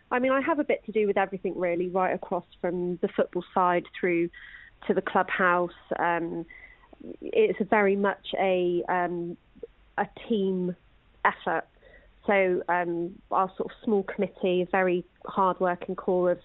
[0.09, 3.09] I mean, I have a bit to do with everything really, right across from the
[3.09, 4.29] football side through
[4.87, 5.71] to the clubhouse.
[5.97, 6.45] Um,
[7.21, 9.37] it's very much a um,
[9.97, 10.75] a team
[11.25, 11.65] effort.
[12.25, 16.39] So um, our sort of small committee, a very hard working core of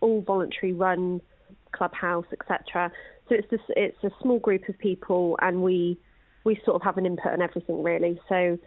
[0.00, 1.20] all voluntary run
[1.70, 2.90] clubhouse, etc.
[3.28, 5.98] So it's just, it's a small group of people, and we
[6.44, 8.20] we sort of have an input on everything really.
[8.28, 8.58] So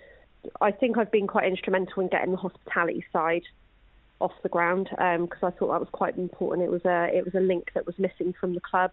[0.62, 3.44] I think I've been quite instrumental in getting the hospitality side
[4.20, 6.68] off the ground because um, I thought that was quite important.
[6.68, 8.92] It was a it was a link that was missing from the club.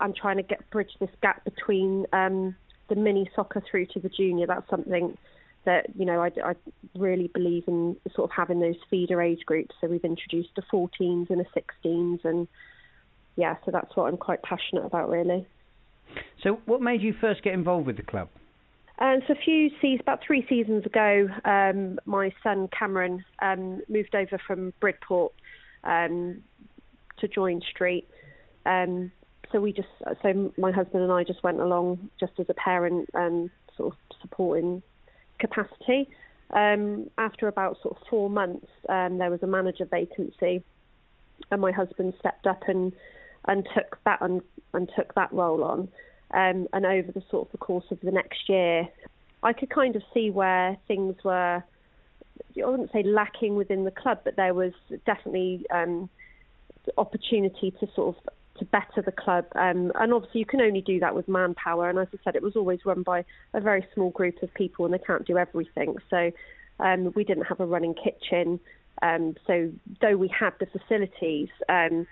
[0.00, 2.54] I'm trying to get bridge this gap between um,
[2.88, 4.46] the mini soccer through to the junior.
[4.46, 5.16] That's something
[5.64, 6.54] that you know I, I
[6.96, 9.74] really believe in sort of having those feeder age groups.
[9.80, 12.48] So we've introduced a 14s and a 16s, and
[13.36, 15.46] yeah, so that's what I'm quite passionate about really.
[16.42, 18.28] So, what made you first get involved with the club?
[19.00, 24.14] And so a few seasons, about three seasons ago, um, my son Cameron um, moved
[24.14, 25.32] over from Bridport
[25.84, 26.42] um,
[27.18, 28.08] to join Street.
[28.66, 29.12] Um,
[29.52, 29.88] so we just,
[30.22, 33.98] so my husband and I just went along just as a parent and sort of
[34.20, 34.82] supporting
[35.38, 36.10] capacity.
[36.50, 40.64] Um, after about sort of four months, um, there was a manager vacancy,
[41.50, 42.92] and my husband stepped up and
[43.46, 44.42] and took that and,
[44.74, 45.88] and took that role on.
[46.32, 48.88] Um, and over the sort of the course of the next year,
[49.42, 51.62] I could kind of see where things were.
[52.56, 54.72] I wouldn't say lacking within the club, but there was
[55.06, 56.08] definitely um,
[56.96, 59.46] opportunity to sort of to better the club.
[59.54, 61.88] Um, and obviously, you can only do that with manpower.
[61.88, 64.84] And as I said, it was always run by a very small group of people,
[64.84, 65.96] and they can't do everything.
[66.10, 66.30] So
[66.80, 68.60] um, we didn't have a running kitchen.
[69.02, 72.06] Um, so though we had the facilities, um,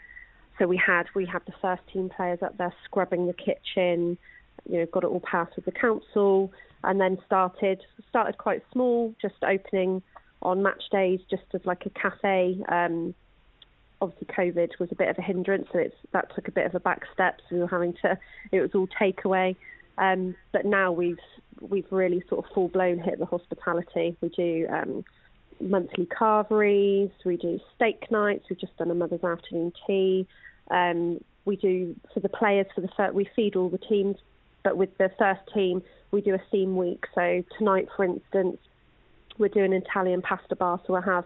[0.59, 4.19] so we had we had the first team players up there scrubbing the kitchen,
[4.69, 6.53] you know, got it all passed with the council,
[6.85, 10.03] and then started started quite small, just opening
[10.43, 13.15] on match days, just as like a cafe, um,
[14.01, 16.75] obviously COVID was a bit of a hindrance, so it's that took a bit of
[16.75, 17.41] a back step.
[17.49, 18.19] So we were having to,
[18.53, 19.57] it was all takeaway.
[19.99, 21.19] Um, but now we've
[21.61, 24.17] we've really sort of full blown hit the hospitality.
[24.21, 25.05] We do um,
[25.61, 28.45] monthly carveries, we do steak nights.
[28.49, 30.27] We've just done a mother's afternoon tea.
[30.71, 34.17] Um, we do for the players for the first, we feed all the teams,
[34.65, 37.05] but with the first team we do a theme week.
[37.15, 38.59] So tonight, for instance,
[39.39, 41.25] we're doing an Italian pasta bar, so we'll have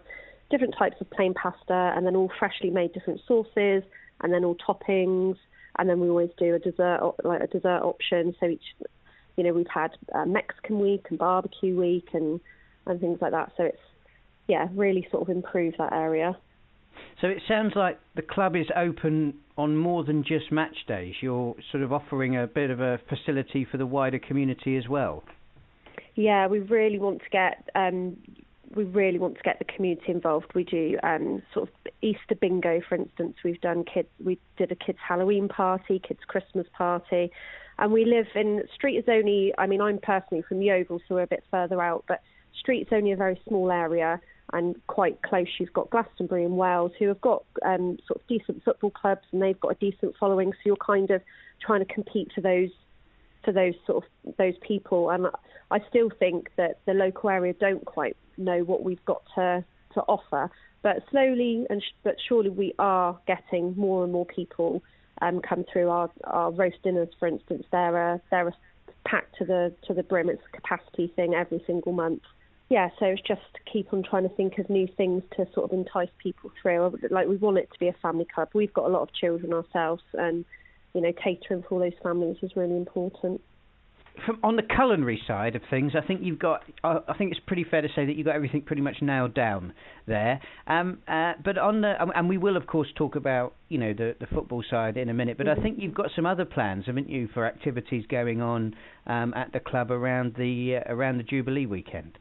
[0.51, 3.83] different types of plain pasta and then all freshly made different sauces
[4.21, 5.37] and then all toppings
[5.79, 8.35] and then we always do a dessert like a dessert option.
[8.41, 8.75] So each,
[9.37, 12.41] you know, we've had uh, Mexican week and barbecue week and
[12.87, 13.53] and things like that.
[13.57, 13.79] So it's
[14.51, 16.37] yeah, really sort of improve that area.
[17.21, 21.15] So it sounds like the club is open on more than just match days.
[21.21, 25.23] You're sort of offering a bit of a facility for the wider community as well.
[26.17, 28.17] Yeah, we really want to get um,
[28.75, 30.47] we really want to get the community involved.
[30.55, 33.37] We do um, sort of Easter bingo, for instance.
[33.45, 34.09] We've done kids.
[34.25, 37.31] We did a kids Halloween party, kids Christmas party,
[37.79, 39.53] and we live in Street is only.
[39.59, 42.21] I mean, I'm personally from the Oval, so we're a bit further out, but
[42.59, 44.21] Street is only a very small area
[44.53, 45.47] and quite close.
[45.59, 49.43] You've got Glastonbury and Wells who have got um, sort of decent football clubs, and
[49.43, 50.53] they've got a decent following.
[50.53, 51.23] So you're kind of
[51.61, 52.71] trying to compete for those
[53.45, 55.11] for those sort of those people.
[55.11, 55.29] And
[55.71, 60.01] I still think that the local area don't quite know what we've got to to
[60.03, 60.51] offer.
[60.83, 64.83] But slowly and sh- but surely we are getting more and more people
[65.21, 67.65] um, come through our our roast dinners, for instance.
[67.71, 68.55] They're a, they're a
[69.07, 70.29] packed to the to the brim.
[70.29, 72.23] It's a capacity thing every single month.
[72.71, 75.77] Yeah, so it's just keep on trying to think of new things to sort of
[75.77, 76.97] entice people through.
[77.11, 78.49] Like we want it to be a family club.
[78.55, 80.45] We've got a lot of children ourselves, and
[80.95, 83.41] you know, catering for all those families is really important.
[84.25, 86.63] From on the culinary side of things, I think you've got.
[86.85, 89.73] I think it's pretty fair to say that you've got everything pretty much nailed down
[90.07, 90.41] there.
[90.69, 94.15] Um, uh, but on the, and we will of course talk about you know the
[94.21, 95.39] the football side in a minute.
[95.39, 95.59] But mm-hmm.
[95.59, 98.77] I think you've got some other plans, haven't you, for activities going on
[99.09, 102.19] um, at the club around the uh, around the Jubilee weekend?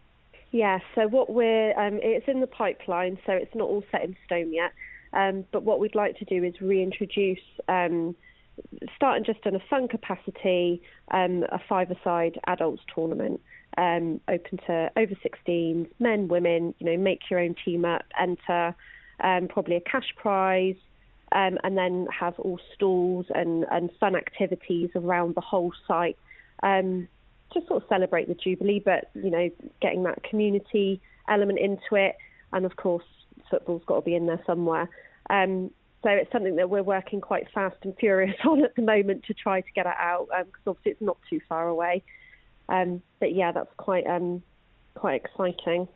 [0.52, 0.80] Yeah.
[0.96, 4.54] So what we're um, it's in the pipeline, so it's not all set in stone
[4.54, 4.72] yet.
[5.14, 8.16] Um, but what we'd like to do is reintroduce um,
[8.96, 10.82] starting just in a fun capacity,
[11.12, 13.42] um, a five-a-side adults tournament,
[13.78, 16.74] um, open to over 16s, men, women.
[16.80, 18.76] You know, make your own team up, enter,
[19.22, 20.76] um, probably a cash prize,
[21.32, 26.18] and then have all stalls and, and fun activities around the whole site.
[26.64, 27.08] Um,
[27.54, 29.50] to sort of celebrate the Jubilee, but you know,
[29.82, 32.16] getting that community element into it,
[32.54, 33.04] and of course,
[33.50, 34.90] football's got to be in there somewhere.
[35.30, 35.72] Um,
[36.04, 39.34] so it's something that we're working quite fast and furious on at the moment to
[39.34, 42.04] try to get it out because um, obviously it's not too far away.
[42.70, 44.42] Um, but yeah, that's quite um,
[44.96, 45.88] quite exciting.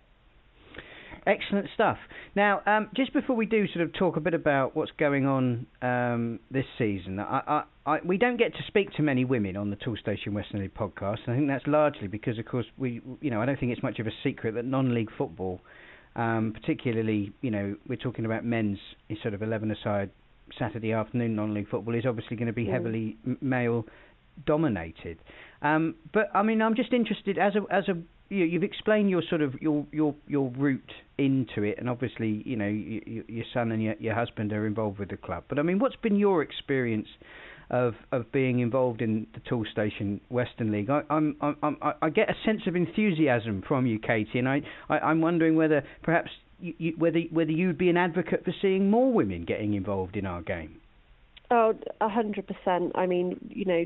[1.26, 1.98] Excellent stuff.
[2.36, 5.66] Now, um, just before we do sort of talk a bit about what's going on
[5.82, 9.70] um, this season, I, I, I, we don't get to speak to many women on
[9.70, 11.20] the Toolstation Western League podcast.
[11.28, 14.00] I think that's largely because, of course, we, you know, I don't think it's much
[14.00, 15.62] of a secret that non-league football
[16.16, 18.78] um, particularly, you know, we're talking about men's
[19.22, 20.12] sort of 11-a-side
[20.60, 23.86] Saturday afternoon non-league football is obviously going to be heavily male
[24.46, 25.18] dominated.
[25.62, 27.94] Um, but I mean, I'm just interested as a as a
[28.30, 32.56] you, you've explained your sort of your your your route into it, and obviously, you
[32.56, 35.44] know, you, your son and your your husband are involved with the club.
[35.48, 37.08] But I mean, what's been your experience
[37.70, 40.90] of of being involved in the Toolstation Western League.
[40.90, 45.12] I, I'm, I'm, I get a sense of enthusiasm from you, Katie, and I, I
[45.12, 49.12] am wondering whether perhaps you, you, whether whether you'd be an advocate for seeing more
[49.12, 50.80] women getting involved in our game.
[51.52, 52.92] Oh, a hundred percent.
[52.96, 53.86] I mean, you know,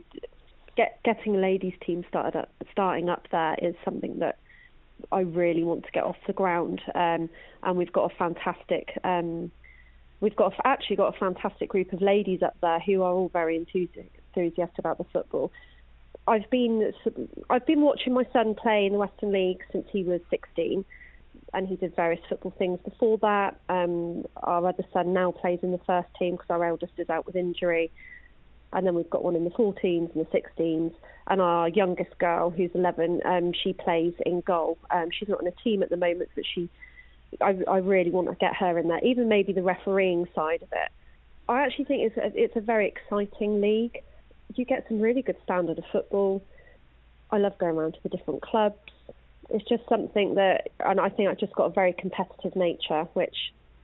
[0.77, 4.37] get, getting a ladies' team started up, starting up there is something that
[5.11, 6.81] I really want to get off the ground.
[6.95, 7.29] Um,
[7.63, 9.51] and we've got a fantastic um,
[10.19, 13.55] we've got actually got a fantastic group of ladies up there who are all very
[13.55, 15.51] enthusiastic about the football.
[16.27, 16.91] I've been
[17.49, 20.83] I've been watching my son play in the Western League since he was 16,
[21.53, 23.59] and he did various football things before that.
[23.69, 27.25] Um, our other son now plays in the first team because our eldest is out
[27.25, 27.91] with injury,
[28.73, 30.93] and then we've got one in the 14s and the 16s,
[31.27, 34.77] and our youngest girl who's 11, um, she plays in goal.
[34.91, 36.69] Um, she's not in a team at the moment, but she
[37.41, 39.03] I, I really want to get her in there.
[39.03, 40.91] Even maybe the refereeing side of it.
[41.49, 44.01] I actually think it's a, it's a very exciting league.
[44.55, 46.43] You get some really good standard of football.
[47.31, 48.77] I love going around to the different clubs.
[49.49, 53.35] It's just something that, and I think I've just got a very competitive nature, which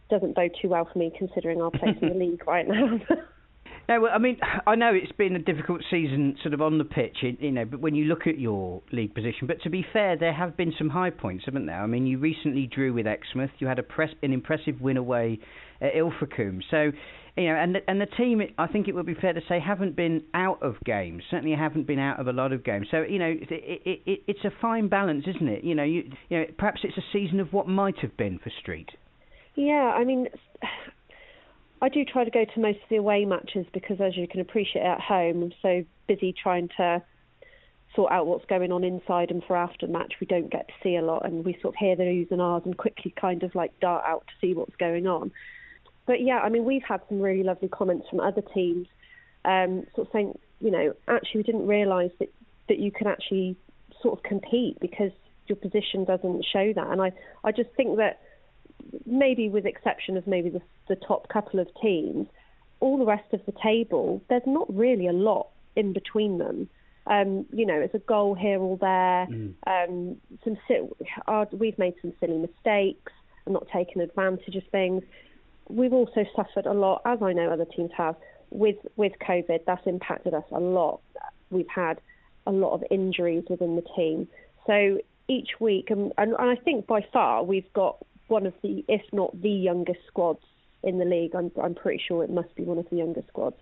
[0.09, 2.99] doesn't bode too well for me considering our place in the league right now.
[3.89, 6.85] No, well, I mean, I know it's been a difficult season, sort of on the
[6.85, 7.65] pitch, you know.
[7.65, 10.73] But when you look at your league position, but to be fair, there have been
[10.77, 11.81] some high points, haven't there?
[11.81, 13.51] I mean, you recently drew with Exmouth.
[13.59, 15.39] You had a press, an impressive win away
[15.81, 16.61] at Ilfracombe.
[16.71, 16.91] So,
[17.35, 19.59] you know, and the, and the team, I think it would be fair to say,
[19.59, 21.23] haven't been out of games.
[21.29, 22.87] Certainly, haven't been out of a lot of games.
[22.91, 25.63] So, you know, it, it, it, it's a fine balance, isn't it?
[25.63, 28.51] You know, you, you know, perhaps it's a season of what might have been for
[28.61, 28.89] Street.
[29.55, 30.27] Yeah, I mean,
[31.83, 34.39] I do try to go to most of the away matches because, as you can
[34.39, 37.03] appreciate, at home I'm so busy trying to
[37.93, 40.95] sort out what's going on inside, and for after match we don't get to see
[40.95, 43.53] a lot, and we sort of hear the oohs and ahs and quickly kind of
[43.53, 45.29] like dart out to see what's going on.
[46.05, 48.87] But yeah, I mean, we've had some really lovely comments from other teams,
[49.43, 52.33] um, sort of saying, you know, actually we didn't realise that
[52.69, 53.57] that you can actually
[54.01, 55.11] sort of compete because
[55.47, 57.11] your position doesn't show that, and I
[57.43, 58.21] I just think that
[59.05, 62.27] maybe with exception of maybe the, the top couple of teams,
[62.79, 66.69] all the rest of the table, there's not really a lot in between them.
[67.05, 69.27] Um, you know, it's a goal here or there.
[69.29, 69.53] Mm.
[69.67, 70.57] Um, some
[71.51, 73.11] we've made some silly mistakes
[73.45, 75.03] and not taken advantage of things.
[75.67, 78.15] We've also suffered a lot, as I know other teams have,
[78.51, 79.65] with with COVID.
[79.65, 81.01] That's impacted us a lot.
[81.49, 81.99] We've had
[82.45, 84.27] a lot of injuries within the team.
[84.67, 87.97] So each week, and, and, and I think by far we've got
[88.33, 90.43] one of the, if not the youngest squads
[90.81, 91.35] in the league.
[91.35, 93.55] I'm, I'm pretty sure it must be one of the youngest squads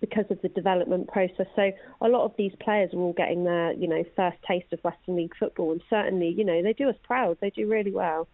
[0.00, 1.46] because of the development process.
[1.54, 1.70] So
[2.00, 5.16] a lot of these players are all getting their, you know, first taste of Western
[5.16, 7.38] League football, and certainly, you know, they do us proud.
[7.40, 8.26] They do really well.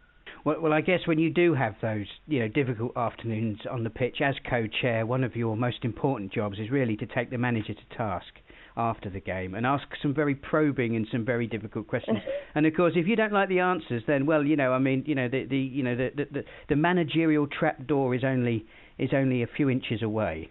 [0.44, 3.90] Well, well, I guess when you do have those, you know, difficult afternoons on the
[3.90, 7.74] pitch as co-chair, one of your most important jobs is really to take the manager
[7.74, 8.32] to task
[8.76, 12.18] after the game and ask some very probing and some very difficult questions.
[12.54, 15.04] and of course, if you don't like the answers, then well, you know, I mean,
[15.06, 18.66] you know, the the you know the the, the managerial trap door is only
[18.98, 20.50] is only a few inches away.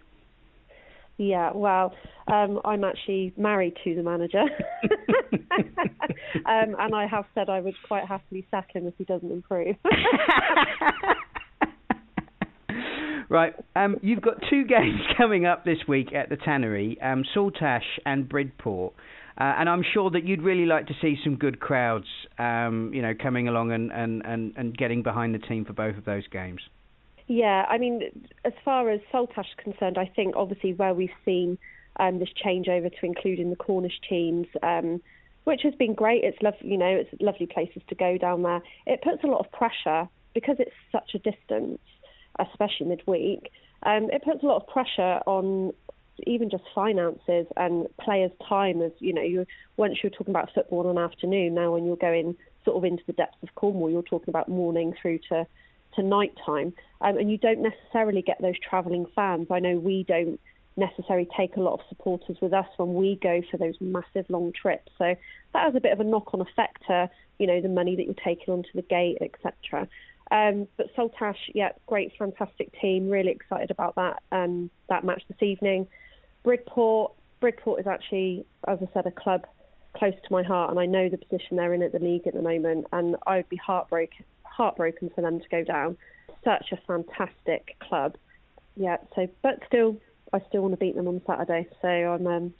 [1.16, 1.94] Yeah, well,
[2.32, 4.40] um, I'm actually married to the manager,
[6.46, 9.76] um, and I have said I would quite happily sack him if he doesn't improve.
[13.28, 17.98] Right, um, you've got two games coming up this week at the Tannery, um, Saltash
[18.06, 18.94] and Bridport.
[19.38, 22.06] Uh, and I'm sure that you'd really like to see some good crowds,
[22.38, 25.96] um, you know, coming along and, and, and, and getting behind the team for both
[25.96, 26.60] of those games.
[27.26, 28.02] Yeah, I mean,
[28.44, 31.58] as far as Saltash concerned, I think obviously where we've seen
[31.98, 35.00] um, this changeover to including the Cornish teams, um,
[35.44, 36.24] which has been great.
[36.24, 38.60] It's lovely, you know, it's lovely places to go down there.
[38.86, 41.78] It puts a lot of pressure because it's such a distance
[42.38, 43.50] especially midweek,
[43.82, 45.72] um, it puts a lot of pressure on
[46.26, 48.82] even just finances and players' time.
[48.82, 51.96] As you know, you once you're talking about football on an afternoon, now when you're
[51.96, 55.46] going sort of into the depths of Cornwall, you're talking about morning through to
[55.96, 59.48] to night time, um, and you don't necessarily get those travelling fans.
[59.50, 60.38] I know we don't
[60.76, 64.52] necessarily take a lot of supporters with us when we go for those massive long
[64.52, 64.90] trips.
[64.98, 65.16] So
[65.52, 68.14] that has a bit of a knock-on effect to you know the money that you're
[68.14, 69.88] taking onto the gate, etc.
[70.30, 73.10] Um, but Saltash, yeah, great, fantastic team.
[73.10, 75.86] Really excited about that um, that match this evening.
[76.44, 79.46] Bridport, Bridport is actually, as I said, a club
[79.96, 82.34] close to my heart, and I know the position they're in at the league at
[82.34, 85.96] the moment, and I would be heartbroken heartbroken for them to go down.
[86.44, 88.16] Such a fantastic club,
[88.76, 88.98] yeah.
[89.14, 89.96] So, but still,
[90.32, 91.66] I still want to beat them on Saturday.
[91.82, 92.54] So I'm, um,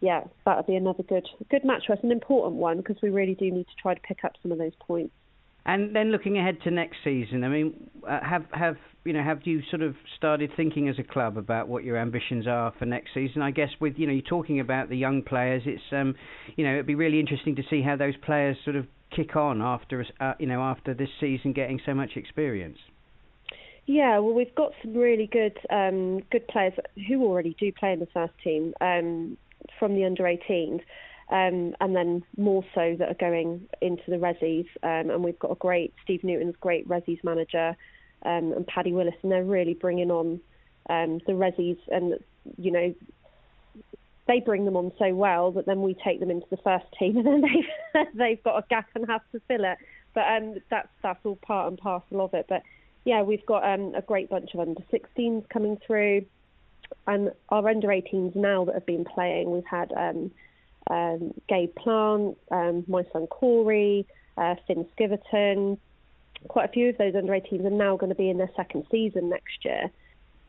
[0.00, 3.34] yeah, that'll be another good good match for us, an important one because we really
[3.34, 5.14] do need to try to pick up some of those points.
[5.68, 9.40] And then looking ahead to next season, I mean, uh, have have you know have
[9.44, 13.12] you sort of started thinking as a club about what your ambitions are for next
[13.12, 13.42] season?
[13.42, 16.14] I guess with you know you're talking about the young players, it's um
[16.56, 19.60] you know it'd be really interesting to see how those players sort of kick on
[19.60, 22.78] after uh, you know after this season getting so much experience.
[23.84, 26.72] Yeah, well, we've got some really good um, good players
[27.06, 29.36] who already do play in the first team um,
[29.78, 30.80] from the under 18s
[31.30, 34.66] um, and then more so that are going into the resis.
[34.82, 37.76] Um, and we've got a great Steve Newton's great resis manager
[38.24, 40.40] um, and Paddy Willis, and they're really bringing on
[40.88, 42.14] um, the resis, and
[42.56, 42.94] you know
[44.26, 47.16] they bring them on so well that then we take them into the first team,
[47.18, 49.78] and then they've they've got a gap and have to fill it.
[50.14, 52.46] But um, that's that's all part and parcel of it.
[52.48, 52.62] But
[53.04, 56.24] yeah, we've got um, a great bunch of under 16s coming through,
[57.06, 59.50] and our under 18s now that have been playing.
[59.50, 60.30] We've had um,
[60.88, 65.78] um, Gabe Plant, um, my son Corey, uh, Finn Skiverton.
[66.48, 68.84] Quite a few of those under 18s are now going to be in their second
[68.90, 69.90] season next year.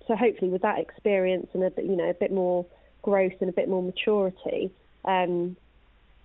[0.08, 2.66] So hopefully, with that experience and a bit, you know, a bit more
[3.02, 4.72] growth and a bit more maturity,
[5.06, 5.56] um,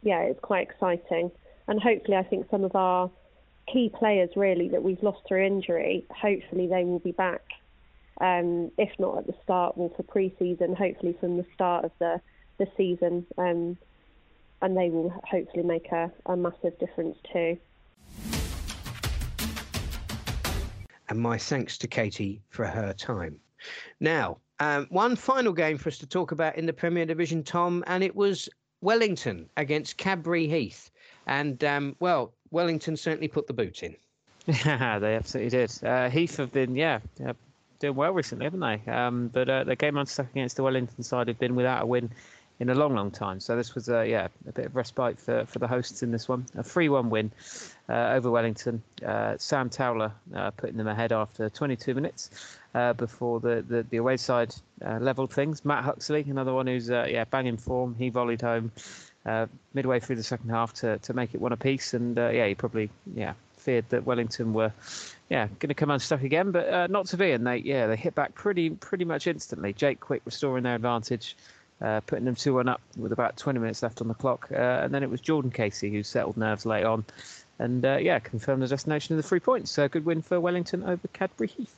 [0.03, 1.31] yeah, it's quite exciting.
[1.67, 3.11] And hopefully, I think some of our
[3.73, 7.43] key players really that we've lost through injury, hopefully they will be back
[8.21, 12.21] Um, if not at the start, well, for pre-season, hopefully from the start of the
[12.59, 13.77] the season, um,
[14.65, 17.59] and they will hopefully make a, a massive difference too.
[21.11, 23.39] And my thanks to Katie for her time.
[24.01, 27.85] Now, um, one final game for us to talk about in the Premier Division, Tom,
[27.87, 28.49] and it was
[28.81, 30.91] Wellington against Cadbury Heath.
[31.27, 33.95] And, um, well, Wellington certainly put the boot in.
[34.47, 35.85] Yeah, they absolutely did.
[35.85, 37.35] Uh, Heath have been, yeah, yeah,
[37.81, 38.91] doing well recently, haven't they?
[38.91, 41.87] Um, but uh, the game I'm unstuck against the Wellington side have been without a
[41.87, 42.11] win
[42.61, 43.41] in a long, long time.
[43.41, 46.29] So this was, uh, yeah, a bit of respite for, for the hosts in this
[46.29, 46.47] one.
[46.57, 47.33] A 3-1 win
[47.89, 48.83] uh, over Wellington.
[49.05, 53.97] Uh, Sam Towler uh, putting them ahead after 22 minutes uh, before the, the, the
[53.97, 55.65] away side uh, levelled things.
[55.65, 57.95] Matt Huxley, another one who's, yeah, banging form.
[57.99, 58.71] He volleyed home
[59.73, 61.93] midway through the second half to, to make it one apiece.
[61.93, 64.73] And, yeah, he probably, yeah, feared that Wellington were,
[65.29, 67.33] yeah, going to come unstuck again, but not to be.
[67.33, 69.73] And they, yeah, they hit back pretty, pretty much instantly.
[69.73, 71.37] Jake Quick restoring their advantage
[71.81, 74.49] uh, putting them 2 1 up with about 20 minutes left on the clock.
[74.53, 77.05] Uh, and then it was Jordan Casey who settled nerves late on
[77.59, 79.71] and, uh, yeah, confirmed the destination of the three points.
[79.71, 81.75] So good win for Wellington over Cadbury Heath.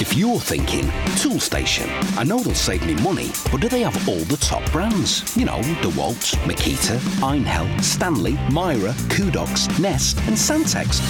[0.00, 0.86] If you're thinking,
[1.22, 1.88] Toolstation,
[2.18, 5.36] I know they'll save me money, but do they have all the top brands?
[5.36, 11.00] You know, DeWalt, Makita, Einhell, Stanley, Mira, Kudox, Nest, and Santex.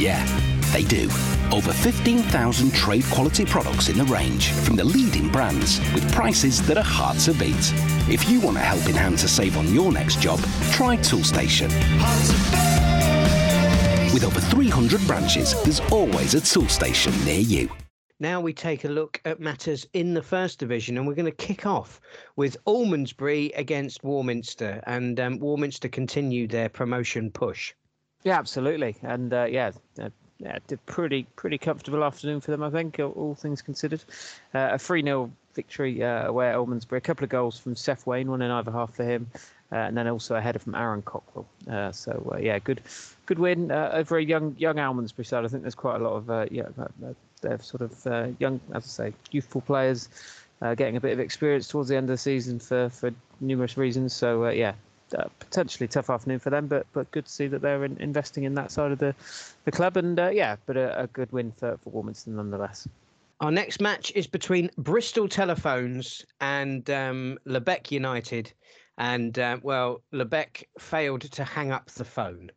[0.00, 0.24] Yeah,
[0.74, 1.04] they do.
[1.52, 6.76] Over 15,000 trade quality products in the range from the leading brands with prices that
[6.76, 7.72] are hard to beat.
[8.10, 10.40] If you want a helping hand to save on your next job,
[10.72, 11.70] try Toolstation.
[14.12, 17.70] With over 300 branches, there's always a Toolstation near you.
[18.18, 21.32] Now we take a look at matters in the First Division, and we're going to
[21.32, 22.00] kick off
[22.34, 27.74] with Almondsbury against Warminster, and um, Warminster continue their promotion push.
[28.24, 30.08] Yeah, absolutely, and uh, yeah, uh,
[30.38, 34.02] yeah, did pretty pretty comfortable afternoon for them, I think, all, things considered.
[34.54, 36.98] Uh, a 3 0 victory uh, away at Almondsbury.
[36.98, 39.30] A couple of goals from Seth Wayne, one in either half for him,
[39.72, 41.46] uh, and then also a header from Aaron Cockrell.
[41.70, 42.80] Uh, so uh, yeah, good
[43.26, 45.44] good win uh, over a young young Almondsbury side.
[45.44, 46.66] I think there's quite a lot of yeah,
[47.58, 50.08] sort of young, as I say, youthful players.
[50.60, 54.12] getting a bit of experience towards the end of the season for, for numerous reasons.
[54.12, 54.74] So yeah,
[55.14, 58.44] uh, potentially tough afternoon for them, but but good to see that they're in, investing
[58.44, 59.14] in that side of the,
[59.64, 59.96] the club.
[59.96, 62.88] And uh, yeah, but a, a, good win for, for Warminster nonetheless.
[63.40, 68.52] Our next match is between Bristol Telephones and um, Lebeq United.
[68.96, 72.50] And uh, well, Lebeq failed to hang up the phone.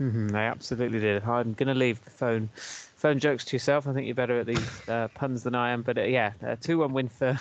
[0.00, 1.22] Mm-hmm, they absolutely did.
[1.22, 3.86] I'm going to leave the phone phone jokes to yourself.
[3.86, 5.82] I think you're better at these uh, puns than I am.
[5.82, 7.38] But uh, yeah, a 2 1 win for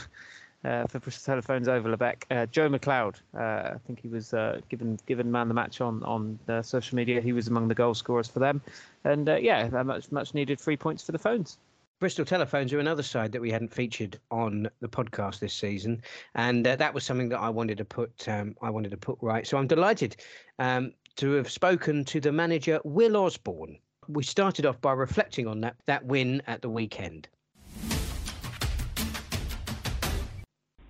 [0.64, 2.24] uh, for Bristol Telephones over Lebeq.
[2.32, 6.04] Uh, Joe McLeod, uh, I think he was uh, given given man the match on
[6.04, 7.22] on uh, social media.
[7.22, 8.62] He was among the goal scorers for them,
[9.04, 11.58] and yeah, much much needed three points for the phones.
[12.00, 16.02] Bristol Telephones are another side that we hadn't featured on the podcast this season,
[16.36, 19.46] and that was something that I wanted to put um, I wanted to put right.
[19.48, 20.18] So I'm delighted
[20.60, 23.78] um, to have spoken to the manager Will Osborne.
[24.10, 27.28] We started off by reflecting on that that win at the weekend.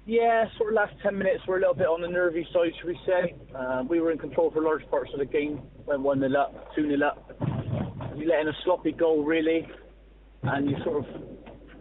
[0.05, 2.87] Yeah, sort of last 10 minutes were a little bit on the nervy side, should
[2.87, 3.35] we say.
[3.55, 6.75] Uh, we were in control for large parts of the game, went 1 0 up,
[6.75, 7.31] 2 0 up.
[8.17, 9.65] You let in a sloppy goal, really,
[10.43, 11.21] and you sort of,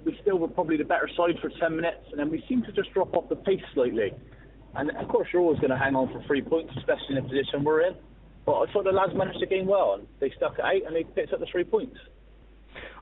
[0.04, 2.72] we still were probably the better side for 10 minutes, and then we seemed to
[2.72, 4.12] just drop off the pace slightly.
[4.76, 7.28] And of course, you're always going to hang on for three points, especially in the
[7.28, 7.96] position we're in.
[8.46, 10.94] But I thought the lads managed the game well, and they stuck it out and
[10.94, 11.96] they picked up the three points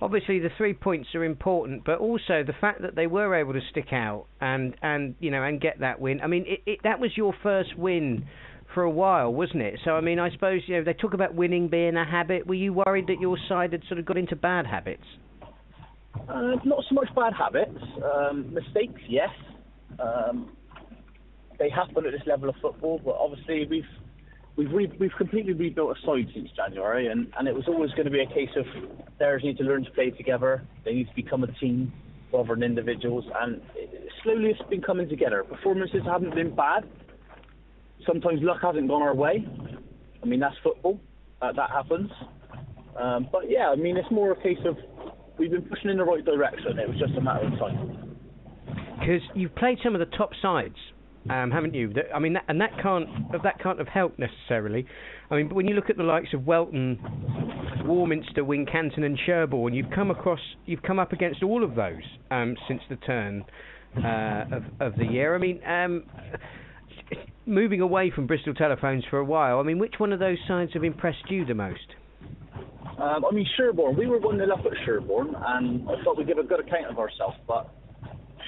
[0.00, 3.60] obviously the three points are important, but also the fact that they were able to
[3.70, 6.20] stick out and and you know and get that win.
[6.20, 8.26] I mean, it, it, that was your first win
[8.74, 9.80] for a while, wasn't it?
[9.84, 12.46] So I mean, I suppose you know they talk about winning being a habit.
[12.46, 15.04] Were you worried that your side had sort of got into bad habits?
[16.28, 17.78] Uh, not so much bad habits.
[18.02, 19.30] Um, mistakes, yes.
[19.98, 20.56] Um,
[21.58, 23.84] they happen at this level of football, but obviously we've
[24.60, 28.04] we've re- we've completely rebuilt a side since January, and, and it was always going
[28.04, 28.66] to be a case of
[29.16, 30.66] players need to learn to play together.
[30.84, 31.90] They need to become a team
[32.30, 35.42] rather than individuals, and it, slowly it's been coming together.
[35.44, 36.84] Performances haven't been bad.
[38.06, 39.46] Sometimes luck hasn't gone our way.
[40.22, 41.00] I mean that's football.
[41.40, 42.10] Uh, that happens.
[43.00, 44.76] Um, but yeah, I mean it's more a case of
[45.38, 46.78] we've been pushing in the right direction.
[46.78, 48.18] It was just a matter of time.
[48.98, 50.76] Because you've played some of the top sides
[51.30, 51.92] um, haven't you?
[52.14, 53.08] I mean, that, and that can't
[53.42, 54.84] that can't have helped necessarily.
[55.30, 56.98] I mean, but when you look at the likes of Welton,
[57.84, 62.56] Warminster, Wincanton, and Sherborne, you've come across, you've come up against all of those um,
[62.66, 63.44] since the turn
[63.96, 65.34] uh, of of the year.
[65.34, 66.04] I mean, um,
[67.46, 69.60] moving away from Bristol Telephones for a while.
[69.60, 71.78] I mean, which one of those sides have impressed you the most?
[72.98, 76.26] Um, I mean, Sherborne, we were 1 0 up at Sherborne, and I thought we'd
[76.26, 77.72] give a good account of ourselves, but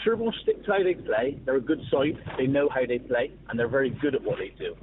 [0.05, 1.39] Sherborne stick to how they play.
[1.45, 4.39] They're a good side, they know how they play, and they're very good at what
[4.39, 4.75] they do.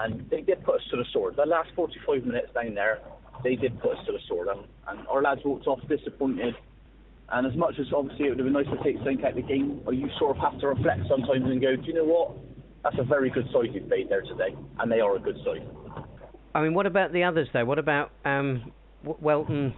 [0.00, 1.36] And they did put us to the sword.
[1.36, 3.00] The last 45 minutes down there,
[3.44, 6.54] they did put us to the sword, and, and our lads walked off disappointed.
[7.30, 9.36] And as much as obviously it would have been nice to take something out of
[9.36, 12.36] the game, you sort of have to reflect sometimes and go, do you know what?
[12.82, 15.66] That's a very good side you've played there today, and they are a good side.
[16.54, 17.64] I mean, what about the others though?
[17.64, 19.74] What about um, Welton,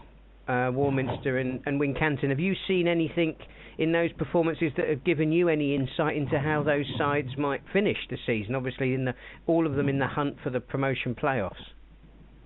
[0.47, 2.28] uh, Warminster, and, and Wincanton?
[2.28, 3.34] Have you seen anything
[3.79, 7.97] in those performances that have given you any insight into how those sides might finish
[8.11, 8.55] the season?
[8.55, 9.14] Obviously, in the
[9.47, 11.55] all of them in the hunt for the promotion playoffs.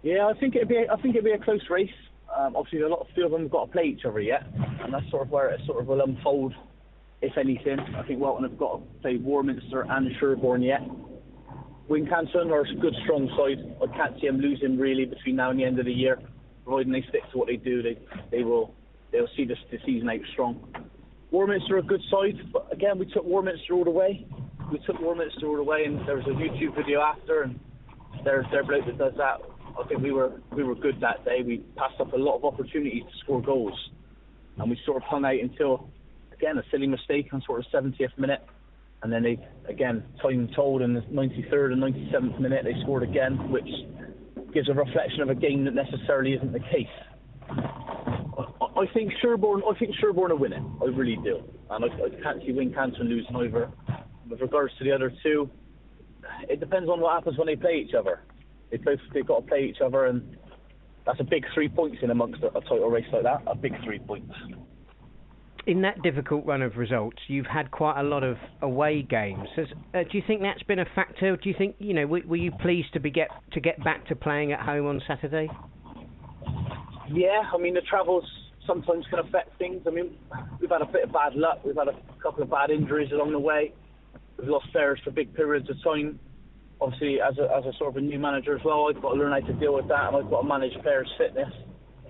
[0.03, 1.91] Yeah, I think it'd be I think it'd be a close race.
[2.37, 4.43] Um, obviously, a lot of few of them have got to play each other yet,
[4.83, 6.55] and that's sort of where it sort of will unfold,
[7.20, 7.78] if anything.
[7.78, 10.80] I think Welton have got to play Warminster and Sherborne yet.
[11.91, 13.76] Wincanton are a good, strong side.
[13.83, 16.18] I can't see them losing really between now and the end of the year.
[16.64, 17.99] Providing they stick to what they do, they
[18.30, 18.72] they will
[19.11, 20.61] they'll see this the season out strong.
[21.33, 24.26] Warminster are a good side, but again, we took Warminster all the way.
[24.70, 27.59] We took Warminster all the way, and there was a YouTube video after, and
[28.22, 29.41] there's their bloke that does that.
[29.80, 31.41] I think we were we were good that day.
[31.43, 33.72] We passed up a lot of opportunities to score goals,
[34.59, 35.89] and we sort of hung out until
[36.35, 38.45] again a silly mistake on sort of 70th minute,
[39.03, 39.39] and then they
[39.70, 43.68] again time told in the 93rd and 97th minute they scored again, which
[44.53, 46.87] gives a reflection of a game that necessarily isn't the case.
[48.83, 50.62] I, think Sherborne I think Sherborne will win it.
[50.80, 53.70] I really do, and I, I can't see Wincanton losing either.
[54.28, 55.51] With regards to the other two,
[56.49, 58.20] it depends on what happens when they play each other.
[58.70, 60.37] They both they've got to play each other, and
[61.07, 63.43] that's a big three points in amongst a, a title race like that.
[63.47, 64.33] A big three points.
[65.66, 69.49] In that difficult run of results, you've had quite a lot of away games.
[69.55, 71.37] Has, uh, do you think that's been a factor?
[71.37, 72.07] Do you think you know?
[72.07, 75.01] Were, were you pleased to be get to get back to playing at home on
[75.07, 75.49] Saturday?
[77.12, 78.24] Yeah, I mean the travels
[78.66, 79.82] sometimes can affect things.
[79.86, 80.16] I mean
[80.60, 81.64] we've had a bit of bad luck.
[81.64, 83.72] We've had a couple of bad injuries along the way.
[84.38, 86.18] We've lost players for big periods of time
[86.82, 89.20] obviously as a, as a sort of a new manager as well, I've got to
[89.20, 91.52] learn how to deal with that, and I've got to manage players' fitness.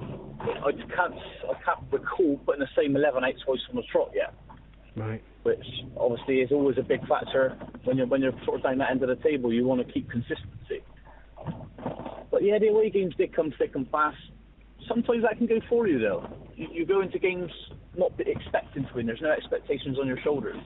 [0.01, 4.35] I can't I can't recall putting the same eleven out twice on the trot yet.
[4.97, 5.23] Right.
[5.45, 5.65] Which
[5.97, 9.03] obviously is always a big factor when you're when you're sort of down that end
[9.05, 9.53] of the table.
[9.53, 10.83] You want to keep consistency.
[12.31, 14.17] But yeah, the away games did come thick and fast.
[14.89, 16.29] Sometimes that can go for you though.
[16.57, 17.51] You, you go into games
[17.97, 19.07] not expecting to win.
[19.07, 20.57] There's no expectations on your shoulders.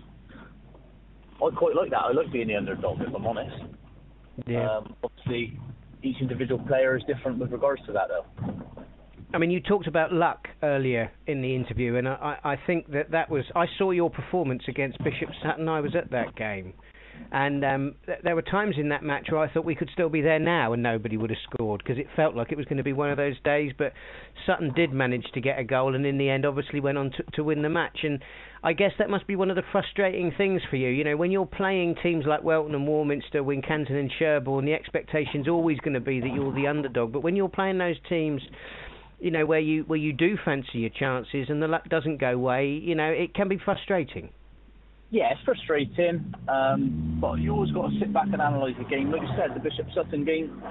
[1.37, 2.01] I quite like that.
[2.01, 3.57] I like being the underdog, if I'm honest.
[4.47, 4.71] Yeah.
[4.71, 5.59] Um, obviously,
[6.03, 8.27] each individual player is different with regards to that, though.
[9.35, 13.11] I mean, you talked about luck earlier in the interview, and I, I think that
[13.11, 13.45] that was.
[13.55, 15.69] I saw your performance against Bishop Sutton.
[15.69, 16.73] I was at that game,
[17.33, 20.09] and um, th- there were times in that match where I thought we could still
[20.09, 22.77] be there now and nobody would have scored because it felt like it was going
[22.77, 23.73] to be one of those days.
[23.77, 23.93] But
[24.47, 27.23] Sutton did manage to get a goal, and in the end, obviously went on to,
[27.35, 27.99] to win the match.
[28.05, 28.23] And
[28.63, 30.89] I guess that must be one of the frustrating things for you.
[30.89, 35.49] You know, when you're playing teams like Welton and Warminster, Wincanton and Sherborne, the expectation's
[35.49, 37.13] always going to be that you're the underdog.
[37.13, 38.43] But when you're playing those teams
[39.19, 42.37] you know where you where you do fancy your chances and the luck doesn't go
[42.37, 44.29] way you know it can be frustrating
[45.11, 49.13] yeah, it's frustrating, um, but you always got to sit back and analyse the game.
[49.13, 50.63] Like you said, the Bishop Sutton game,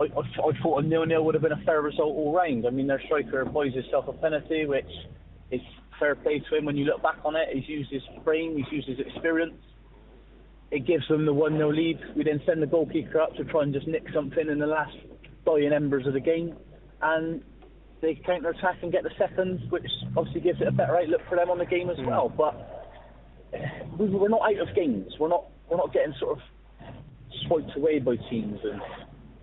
[0.00, 2.66] I, I, I thought a nil-nil would have been a fair result all round.
[2.66, 4.90] I mean, their striker buys himself a penalty, which
[5.52, 5.60] is
[5.98, 7.48] fair play to him when you look back on it.
[7.52, 9.54] He's used his brain, he's used his experience.
[10.70, 11.98] It gives them the 1 0 lead.
[12.16, 14.96] We then send the goalkeeper up to try and just nick something in the last
[15.46, 16.56] dying embers of the game.
[17.00, 17.42] And
[18.02, 21.36] they counter attack and get the second, which obviously gives it a better outlook for
[21.36, 22.28] them on the game as well.
[22.28, 22.87] But
[23.98, 25.12] we, we're not out of games.
[25.18, 26.44] We're not we're not getting sort of
[27.46, 28.80] swiped away by teams and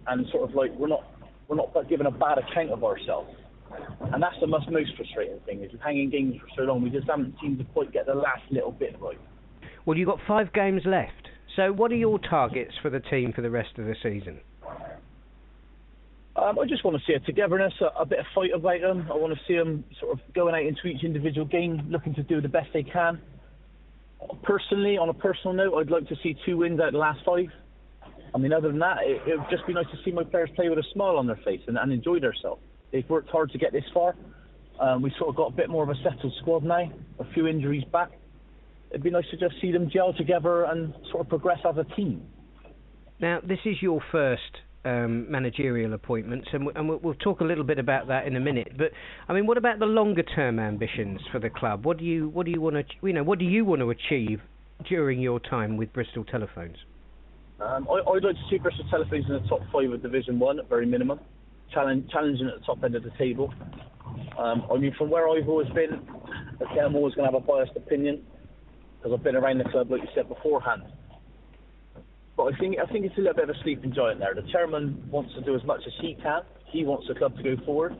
[0.08, 1.04] and sort of like we're not
[1.48, 3.32] we're not giving a bad account of ourselves.
[4.14, 6.82] And that's the most most frustrating thing is hanging games for so long.
[6.82, 9.20] We just haven't seemed to quite get the last little bit right.
[9.86, 13.42] well you've got five games left so what are your targets for the team for
[13.42, 14.40] the rest of the season
[16.36, 19.08] Um, I just want to see a togetherness, a, a bit of fight about them.
[19.10, 22.24] I want to see them sort of going out into each individual game, looking to
[22.24, 23.22] do the best they can.
[24.44, 27.20] Personally, on a personal note, I'd like to see two wins out of the last
[27.26, 27.48] five.
[28.34, 30.50] I mean, other than that, it, it would just be nice to see my players
[30.56, 32.62] play with a smile on their face and, and enjoy themselves.
[32.92, 34.16] They've worked hard to get this far.
[34.80, 37.48] Um, we've sort of got a bit more of a settled squad now, a few
[37.48, 38.12] injuries back.
[38.90, 41.84] It'd be nice to just see them gel together and sort of progress as a
[41.96, 42.28] team.
[43.20, 44.42] now this is your first
[44.86, 48.36] um, managerial appointments and, w- and we'll, we'll talk a little bit about that in
[48.36, 48.92] a minute but
[49.28, 52.46] I mean what about the longer term ambitions for the club what do you what
[52.46, 54.40] do you want to you know what do you want to achieve
[54.88, 56.78] during your time with Bristol Telephones
[57.60, 60.60] Um, I, I'd like to see Bristol Telephones in the top five of Division One
[60.60, 61.20] at very minimum.
[61.74, 63.54] challenge, challenging at the top end of the table.
[64.38, 65.94] Um, I mean, from where I've always been,
[66.62, 68.22] okay, I'm always going to have a biased opinion
[68.98, 70.84] because I've been around the club, like you said beforehand.
[72.38, 74.36] But I think I think it's a little bit of a sleeping giant there.
[74.36, 76.42] The chairman wants to do as much as he can.
[76.66, 77.96] He wants the club to go forward.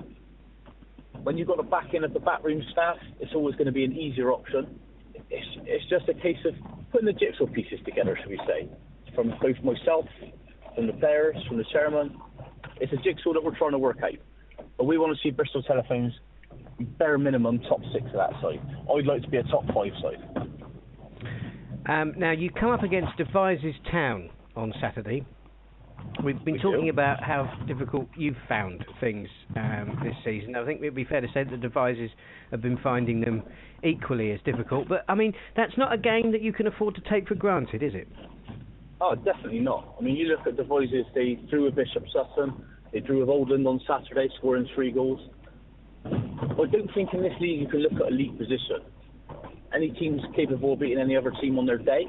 [1.24, 3.94] When you've got the backing of the backroom staff, it's always going to be an
[3.94, 4.80] easier option.
[5.30, 6.54] It's it's just a case of
[6.92, 8.70] putting the jigsaw pieces together, shall we say,
[9.16, 10.06] from both myself,
[10.76, 12.18] from the players, from the chairman.
[12.82, 14.20] It's a jigsaw that we're trying to work out.
[14.78, 16.14] But we want to see Bristol Telephones
[16.98, 18.60] bare minimum top six of that side.
[18.94, 20.50] I'd like to be a top five side.
[21.88, 25.24] Um, now, you come up against Devizes Town on Saturday.
[26.24, 26.90] We've been We talking do.
[26.90, 30.56] about how difficult you've found things um, this season.
[30.56, 32.10] I think it'd be fair to say that the Devizes
[32.52, 33.44] have been finding them
[33.84, 34.88] equally as difficult.
[34.88, 37.84] But, I mean, that's not a game that you can afford to take for granted,
[37.84, 38.08] is it?
[39.02, 39.96] Oh, definitely not.
[40.00, 42.54] I mean, you look at Devizes; they drew with Bishop Sutton,
[42.94, 45.20] they drew with Oldland on Saturday, scoring three goals.
[46.06, 48.82] I don't think in this league you can look at a league position.
[49.76, 52.06] Any team's capable of beating any other team on their day.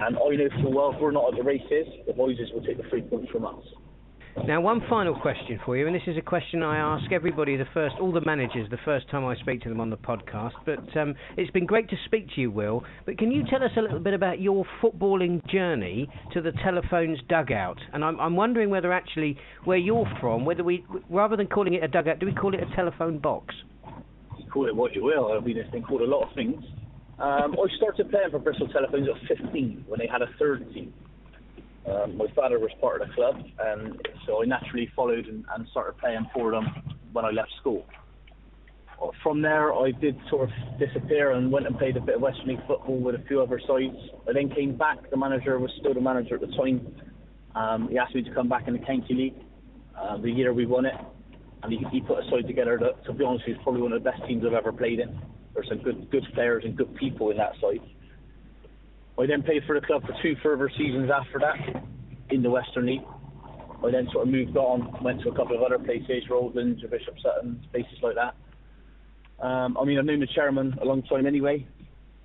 [0.00, 2.88] And I know full well if we're not at the races, Devizes will take the
[2.88, 3.64] three points from us.
[4.46, 7.66] Now, one final question for you, and this is a question I ask everybody, the
[7.74, 10.52] first, all the managers, the first time I speak to them on the podcast.
[10.64, 12.84] But um, it's been great to speak to you, Will.
[13.04, 17.18] But can you tell us a little bit about your footballing journey to the telephone's
[17.28, 17.78] dugout?
[17.92, 21.82] And I'm, I'm wondering whether actually where you're from, whether we, rather than calling it
[21.82, 23.54] a dugout, do we call it a telephone box?
[24.52, 25.32] Call it what you will.
[25.32, 26.62] I mean, it's been called a lot of things.
[27.18, 30.92] Um, I started playing for Bristol Telephones at 15 when they had a third team.
[31.86, 35.66] Um, my father was part of the club, and so I naturally followed and, and
[35.70, 36.66] started playing for them
[37.12, 37.86] when I left school.
[39.02, 42.20] Uh, From there, I did sort of disappear and went and played a bit of
[42.20, 43.96] Western League football with a few other sides.
[44.28, 45.10] I then came back.
[45.10, 46.94] The manager was still the manager at the time.
[47.54, 49.34] Um, he asked me to come back in the county league
[50.00, 50.94] uh, the year we won it,
[51.62, 54.02] and he, he put a side together that, to be honest, is probably one of
[54.02, 55.18] the best teams I've ever played in.
[55.54, 57.80] There's some good good players and good people in that side.
[59.18, 61.82] I then played for the club for two further seasons after that
[62.30, 63.02] in the Western League.
[63.84, 67.14] I then sort of moved on, went to a couple of other places, Roldens, Bishop
[67.22, 68.34] Sutton, places like that.
[69.44, 71.66] Um, I mean, I've known the chairman a long time anyway,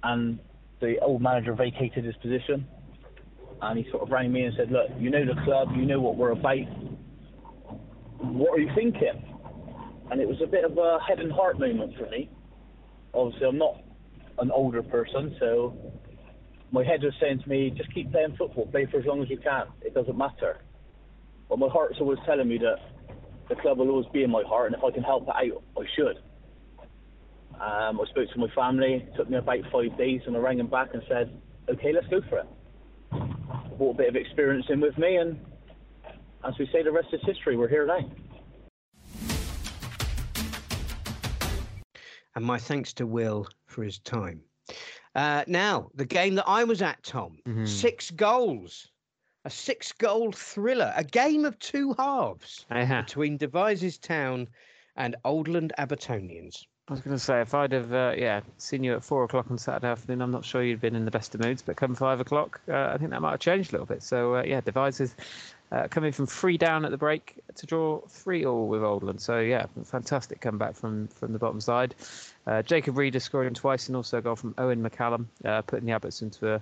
[0.03, 0.39] and
[0.81, 2.67] the old manager vacated his position.
[3.61, 5.99] And he sort of rang me and said, Look, you know the club, you know
[6.01, 6.67] what we're about.
[8.24, 9.21] What are you thinking?
[10.09, 12.30] And it was a bit of a head and heart moment for me.
[13.13, 13.84] Obviously, I'm not
[14.39, 15.76] an older person, so
[16.71, 19.30] my head was saying to me, just keep playing football, play for as long as
[19.30, 19.65] you can.
[19.82, 20.57] It doesn't matter.
[21.49, 22.78] But my heart's always telling me that
[23.49, 25.63] the club will always be in my heart, and if I can help it out,
[25.78, 26.17] I should.
[27.55, 29.05] Um, I spoke to my family.
[29.05, 32.07] It took me about five days, and I rang them back and said, "Okay, let's
[32.07, 32.47] go for it."
[33.78, 35.39] Brought a bit of experience in with me, and
[36.45, 37.55] as we say, the rest is history.
[37.57, 37.99] We're here now.
[42.35, 44.41] And my thanks to Will for his time.
[45.15, 47.67] Uh, now, the game that I was at, Tom, Mhm.
[47.67, 48.89] six goals.
[49.45, 53.01] A six goal thriller, a game of two halves Yeah.
[53.01, 54.47] between Devizes Town
[54.95, 56.65] and Oldland Abbotonians.
[56.87, 59.51] I was going to say, if I'd have, uh, yeah, seen you at four o'clock
[59.51, 61.61] on Saturday afternoon, I'm not sure you'd been in the best of moods.
[61.61, 64.01] But come five o'clock, uh, I think that might have changed a little bit.
[64.01, 65.13] So uh, yeah, Devizes
[65.74, 69.19] uh, coming from three down at the break to draw three all with Oldland.
[69.19, 71.95] So yeah, fantastic comeback from from the bottom side.
[72.45, 75.93] Uh, Jacob Reeder scoring twice and also a goal from Owen McCallum, uh, putting the
[75.93, 76.61] Abbots into a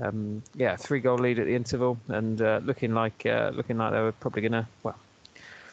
[0.00, 3.92] um, yeah three goal lead at the interval and uh, looking like uh, looking like
[3.92, 4.96] they were probably to well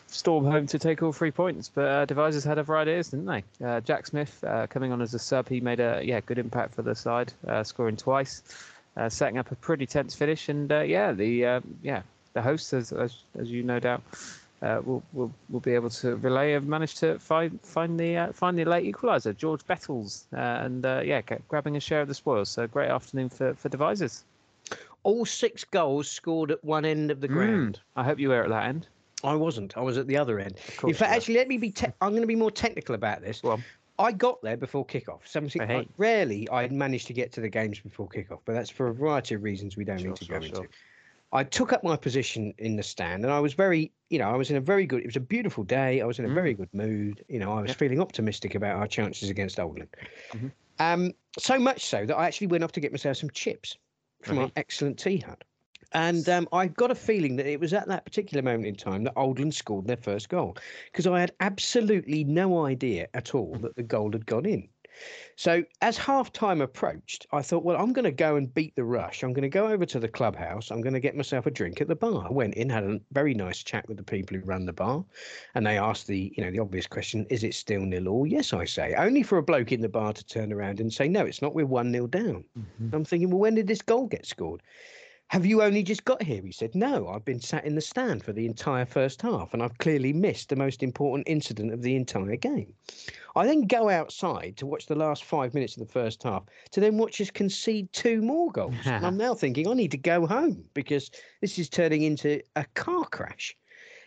[0.08, 1.70] storm home to take all three points.
[1.74, 3.44] But uh, Devizes had other ideas, didn't they?
[3.66, 6.74] Uh, Jack Smith uh, coming on as a sub, he made a yeah good impact
[6.74, 8.42] for the side, uh, scoring twice,
[8.98, 10.50] uh, setting up a pretty tense finish.
[10.50, 12.02] And yeah, the yeah
[12.34, 14.02] the hosts, as as, as you no doubt.
[14.62, 18.32] Uh, will, will will be able to relay have managed to find find the uh,
[18.32, 21.20] find the late equaliser George Bettles uh, and uh, yeah
[21.50, 24.24] grabbing a share of the spoils so great afternoon for for Devizes
[25.04, 27.82] All six goals scored at one end of the ground.
[27.98, 28.88] I hope you were at that end
[29.24, 29.78] I wasn't.
[29.78, 30.56] I was at the other end.
[30.86, 31.72] In fact, actually, let me be.
[31.72, 33.42] Te- I'm going to be more technical about this.
[33.42, 33.62] Well.
[34.00, 35.20] I got there before kickoff.
[35.26, 35.78] Something hey.
[35.78, 38.94] I- rarely I managed to get to the games before kickoff, but that's for a
[38.94, 40.56] variety of reasons we don't Sure, need to sure, go sure.
[40.64, 40.70] into.
[41.34, 44.36] I took up my position in the stand, and I was very, you know, I
[44.36, 45.02] was in a very good.
[45.02, 46.00] It was a beautiful day.
[46.00, 47.26] I was in a very good mood.
[47.28, 47.78] You know, I was Yep.
[47.78, 49.90] feeling optimistic about our chances against Oldland.
[50.32, 50.52] Mhm.
[50.80, 53.78] Um, so much so that I actually went off to get myself some chips
[54.22, 55.44] from our excellent tea hut.
[55.92, 59.04] And um, I got a feeling that it was at that particular moment in time
[59.04, 60.56] that Oldland scored their first goal
[60.92, 64.70] because I had absolutely no idea at all that the goal had gone in.
[65.36, 68.84] So as half time approached, I thought, well, I'm going to go and beat the
[68.84, 69.24] rush.
[69.24, 70.70] I'm going to go over to the clubhouse.
[70.70, 72.26] I'm going to get myself a drink at the bar.
[72.28, 75.04] I went in, had a very nice chat with the people who run the bar,
[75.56, 78.28] and they asked the, you know, the obvious question: Is it still nil all?
[78.28, 78.94] Yes, I say.
[78.94, 81.56] Only for a bloke in the bar to turn around and say, No, it's not.
[81.56, 82.46] We're one nil down.
[82.58, 82.96] Mm-hmm.
[82.96, 84.62] I'm thinking, well, when did this goal get scored?
[85.30, 86.44] Have you only just got here?
[86.44, 89.64] He said, No, I've been sat in the stand for the entire first half, and
[89.64, 92.74] I've clearly missed the most important incident of the entire game.
[93.36, 96.80] I then go outside to watch the last five minutes of the first half, to
[96.80, 98.76] then watch us concede two more goals.
[98.86, 101.10] and I'm now thinking, I need to go home because
[101.42, 103.56] this is turning into a car crash.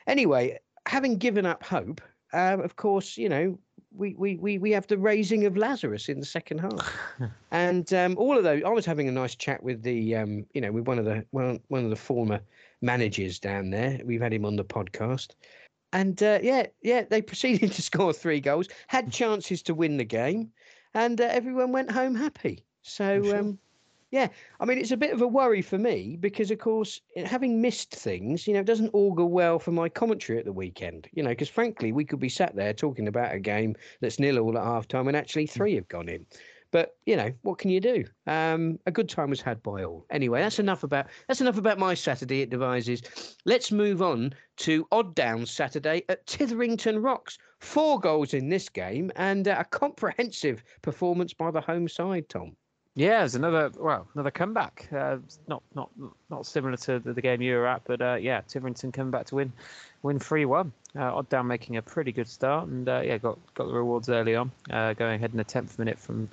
[0.07, 2.01] Anyway, having given up hope,
[2.33, 3.59] um, of course, you know,
[3.97, 6.97] we, we, we, we have the raising of Lazarus in the second half,
[7.51, 8.63] and um, all of those.
[8.65, 11.25] I was having a nice chat with the, um, you know, with one of the
[11.31, 12.41] one, one of the former
[12.83, 14.01] managers down there.
[14.05, 15.31] We've had him on the podcast,
[15.93, 20.05] and uh, yeah, yeah, they proceeded to score three goals, had chances to win the
[20.05, 20.51] game,
[20.95, 22.65] and uh, everyone went home happy.
[22.83, 23.23] So.
[23.23, 23.39] Sure.
[23.39, 23.59] Um,
[24.17, 24.29] yeah,
[24.61, 27.95] I mean, it's a bit of a worry for me because, of course, having missed
[27.95, 31.07] things, you know, it doesn't augur well for my commentary at the weekend.
[31.13, 34.39] You know, because frankly, we could be sat there talking about a game that's nil
[34.39, 36.25] all at half time and actually three have gone in.
[36.71, 38.07] But you know, what can you do?
[38.27, 40.07] Um, a good time was had by all.
[40.09, 43.37] Anyway, that's enough about that's enough about my Saturday at Devizes.
[43.45, 47.37] Let's move on to Odd Down Saturday at Tytherington Rocks.
[47.61, 52.31] Four goals in this game and uh, a comprehensive performance by the home side.
[52.31, 52.57] Tom.
[52.99, 54.89] Yeah, it's another well, another comeback.
[54.91, 55.19] Uh,
[55.49, 55.91] not not
[56.31, 59.27] not similar to the, the, game you were at, but uh, yeah, Tiverton coming back
[59.27, 59.53] to win,
[60.03, 60.73] win three one.
[60.99, 64.09] Uh, Odd down making a pretty good start, and uh, yeah, got got the rewards
[64.09, 66.31] early on, uh, going ahead in the tenth minute from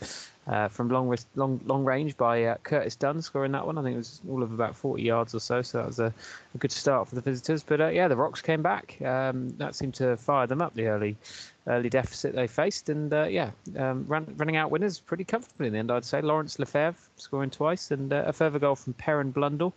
[0.47, 3.77] uh, from long long long range by uh, Curtis Dunn scoring that one.
[3.77, 6.13] I think it was all of about 40 yards or so, so that was a,
[6.55, 7.61] a good start for the visitors.
[7.61, 9.01] But yeah, the Rocks came back.
[9.01, 11.17] Um, that seemed to fire them up the early
[11.67, 15.79] early deficit they faced, and yeah, um, ran, running out winners pretty comfortably in the
[15.79, 15.91] end.
[15.91, 19.73] I'd say Lawrence Lefebvre scoring twice, and a further goal from Perrin Blundell,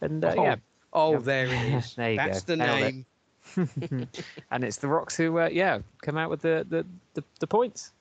[0.00, 0.34] and oh.
[0.42, 0.56] yeah.
[0.92, 1.94] Oh, there it is.
[1.96, 2.56] there you That's go.
[2.56, 3.06] the name.
[4.50, 7.92] and it's the Rocks who, uh, yeah, come out with the, the, the, the, points.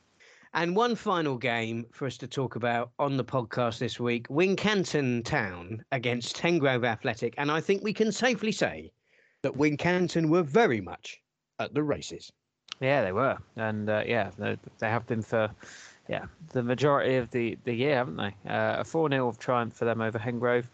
[0.53, 5.25] And one final game for us to talk about on the podcast this week Wincanton
[5.25, 7.33] Town against Hengrove Athletic.
[7.37, 8.91] And I think we can safely say
[9.41, 11.21] that Wincanton were very much
[11.59, 12.31] at the races.
[12.79, 13.37] Yeah, they were.
[13.55, 15.49] And uh, yeah, they, they, have been for.
[16.07, 18.35] Yeah, the majority of the, the year, haven't they?
[18.47, 20.65] Uh, a 4 0 triumph for them over Hengrove.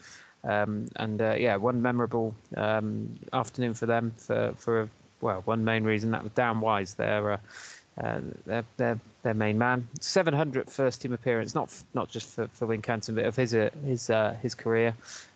[0.44, 4.89] Um, and uh, yeah, one memorable um, afternoon for them for for a,
[5.22, 7.38] well, one main reason that was Dan Wise, their uh,
[8.02, 9.88] uh, their, their their main man.
[10.00, 14.10] 700th first team appearance, not not just for for Wincanton, but of his uh, his
[14.10, 14.96] uh, his career.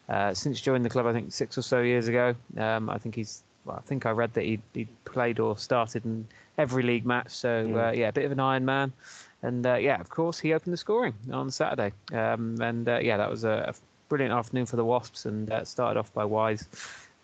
[0.09, 2.35] Uh, since joining the club, I think six or so years ago.
[2.57, 3.43] Um, I think he's.
[3.65, 6.27] Well, I think I read that he he played or started in
[6.57, 7.29] every league match.
[7.29, 7.95] So mm.
[7.95, 8.93] yeah, a bit of an Iron Man.
[9.41, 11.91] And yeah, of course, he opened the scoring on Saturday.
[12.11, 13.73] Um, and yeah, that was a, a
[14.09, 16.67] brilliant afternoon for the Wasps, and uh, started off by Wise,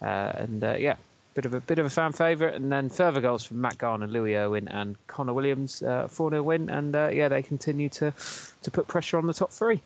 [0.02, 0.96] uh, and uh, yeah,
[1.34, 4.08] bit of a bit of a fan favourite, and then further goals from Matt Garner,
[4.08, 8.14] Louis Owen, and Connor Williams, uh, four 0 win, and uh, yeah, they continue to
[8.62, 9.82] to put pressure on the top three.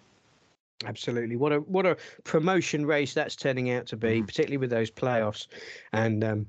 [0.86, 4.28] Absolutely, what a what a promotion race that's turning out to be, mm.
[4.28, 5.48] particularly with those playoffs,
[5.94, 6.46] and um,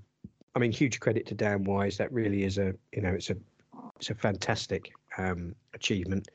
[0.57, 1.99] I mean, huge credit to Dan Wise.
[1.99, 3.37] That really is a you know it's a
[3.97, 6.29] it's a fantastic um, achievement.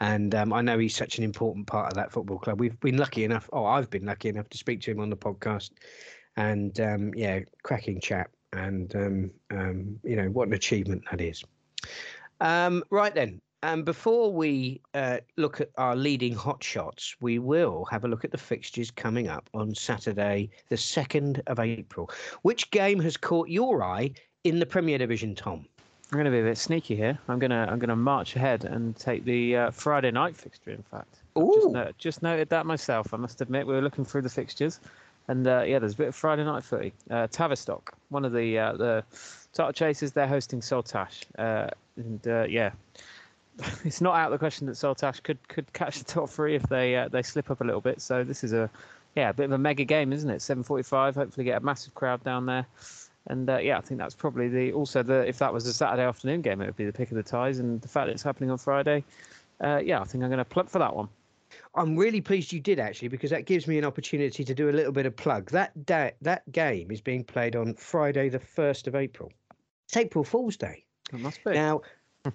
[0.00, 2.60] And um, I know he's such an important part of that football club.
[2.60, 5.16] We've been lucky enough, oh, I've been lucky enough to speak to him on the
[5.16, 5.70] podcast.
[6.36, 8.30] And um, yeah, cracking chap.
[8.52, 11.44] And, um, um you know, what an achievement that is.
[12.40, 18.04] Um, right then, and before we uh, look at our leading hotshots, we will have
[18.04, 22.08] a look at the fixtures coming up on Saturday, the 2nd of April.
[22.42, 24.12] Which game has caught your eye
[24.44, 25.66] in the Premier Division, Tom?
[26.10, 27.18] I'm going to be a bit sneaky here.
[27.28, 30.70] I'm going to I'm going to march ahead and take the uh, Friday night fixture.
[30.70, 33.12] In fact, just, no, just, noted that myself.
[33.12, 34.80] I must admit, we were looking through the fixtures,
[35.26, 36.94] and uh, yeah, there's a bit of Friday night footy.
[37.10, 39.04] Uh, Tavistock, one of the uh, the
[39.52, 42.70] title chasers, they're hosting Saltash, uh, and uh, yeah,
[43.84, 46.62] it's not out of the question that Saltash could could catch the top three if
[46.64, 48.00] they uh, they slip up a little bit.
[48.00, 48.70] So this is a
[49.16, 50.38] yeah, a bit of a mega game, isn't it?
[50.38, 51.14] 7:45.
[51.14, 52.66] Hopefully, get a massive crowd down there.
[53.26, 56.04] And uh, yeah, I think that's probably the also the if that was a Saturday
[56.04, 57.58] afternoon game, it would be the pick of the ties.
[57.58, 59.04] And the fact that it's happening on Friday,
[59.60, 61.08] uh, yeah, I think I'm going to plug for that one.
[61.74, 64.72] I'm really pleased you did actually because that gives me an opportunity to do a
[64.72, 65.50] little bit of plug.
[65.50, 69.32] That that game is being played on Friday, the first of April.
[69.86, 70.84] It's April Fool's Day.
[71.12, 71.52] It must be.
[71.52, 71.80] Now,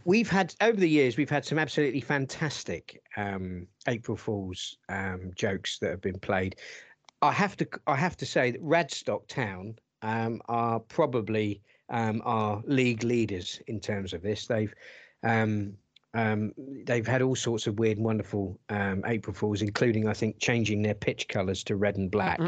[0.06, 5.80] we've had over the years we've had some absolutely fantastic um, April Fools um, jokes
[5.80, 6.56] that have been played.
[7.22, 12.62] I have to I have to say that Radstock Town um, are probably um, our
[12.66, 14.48] league leaders in terms of this.
[14.48, 14.74] They've
[16.14, 16.54] um,
[16.86, 20.82] they've had all sorts of weird and wonderful um, April Fools, including, I think, changing
[20.84, 22.40] their pitch colours to red and black.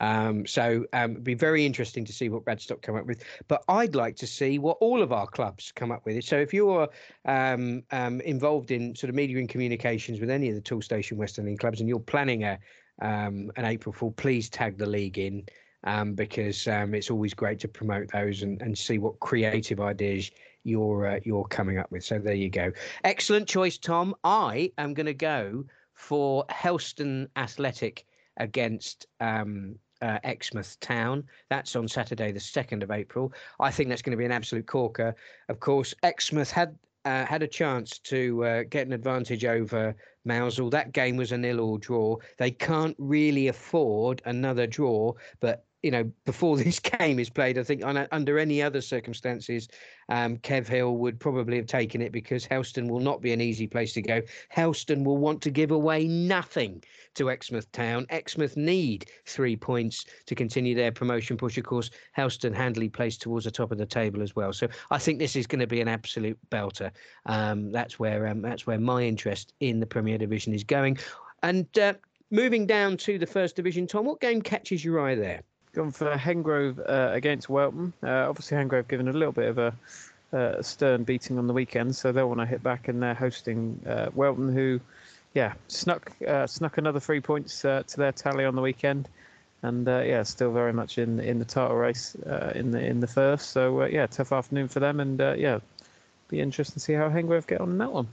[0.00, 3.24] Um, so um, it'd be very interesting to see what Radstock come up with.
[3.48, 6.22] But I'd like to see what all of our clubs come up with.
[6.24, 6.88] So if you're
[7.24, 11.46] um, um, involved in sort of media and communications with any of the Toolstation Western
[11.46, 12.58] League clubs and you're planning a
[13.00, 15.44] um, an April Fool, please tag the league in
[15.84, 20.30] um, because um, it's always great to promote those and, and see what creative ideas
[20.68, 22.04] you're uh, you're coming up with.
[22.04, 22.72] So there you go.
[23.04, 24.14] Excellent choice, Tom.
[24.24, 25.64] I am going to go
[25.94, 28.04] for Helston Athletic
[28.36, 31.24] against um, uh, Exmouth Town.
[31.50, 33.32] That's on Saturday, the 2nd of April.
[33.58, 35.14] I think that's going to be an absolute corker.
[35.48, 39.94] Of course, Exmouth had uh, had a chance to uh, get an advantage over
[40.26, 40.70] Mousehole.
[40.70, 42.16] That game was a nil-all draw.
[42.36, 47.62] They can't really afford another draw, but you know, before this game is played, I
[47.62, 49.68] think on, under any other circumstances,
[50.10, 53.66] um, Kev Hill would probably have taken it because Helston will not be an easy
[53.66, 54.20] place to go.
[54.50, 56.84] Helston will want to give away nothing
[57.14, 58.04] to Exmouth Town.
[58.10, 61.56] Exmouth need three points to continue their promotion push.
[61.56, 64.52] Of course, Helston handily placed towards the top of the table as well.
[64.52, 66.90] So I think this is going to be an absolute belter.
[67.24, 70.98] Um, that's where um, that's where my interest in the Premier Division is going.
[71.42, 71.94] And uh,
[72.30, 75.40] moving down to the First Division, Tom, what game catches your eye there?
[75.72, 77.92] Gone for Hengrove uh, against Welton.
[78.02, 79.74] Uh, obviously, Hengrove given a little bit of a
[80.32, 83.80] uh, stern beating on the weekend, so they'll want to hit back, and they're hosting
[83.86, 84.80] uh, Welton, who,
[85.34, 89.08] yeah, snuck uh, snuck another three points uh, to their tally on the weekend,
[89.62, 92.14] and yeah, still very much in in the title race
[92.54, 93.50] in the in the first.
[93.50, 95.60] So yeah, tough afternoon for them, and yeah,
[96.28, 98.08] be interesting to see how Hengrove get on in that one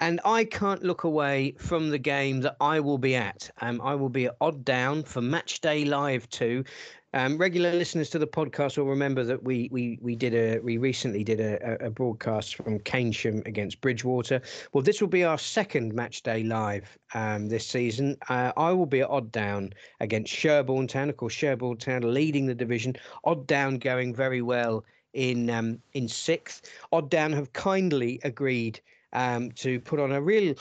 [0.00, 3.50] and I can't look away from the game that I will be at.
[3.60, 6.64] Um, I will be at Odd Down for Match Day Live 2.
[7.12, 10.76] Um, regular listeners to the podcast will remember that we we we did a we
[10.76, 14.40] recently did a, a broadcast from Keynsham against Bridgwater.
[14.72, 18.16] Well, this will be our second match day live um, this season.
[18.28, 21.08] Uh, I will be at Odd Down against Sherborne Town.
[21.08, 22.94] Of course, Sherborne Town leading the division.
[23.24, 26.70] Odd Down going very well in um, in sixth.
[26.92, 28.80] Odd Down have kindly agreed
[29.12, 30.54] um, to put on a real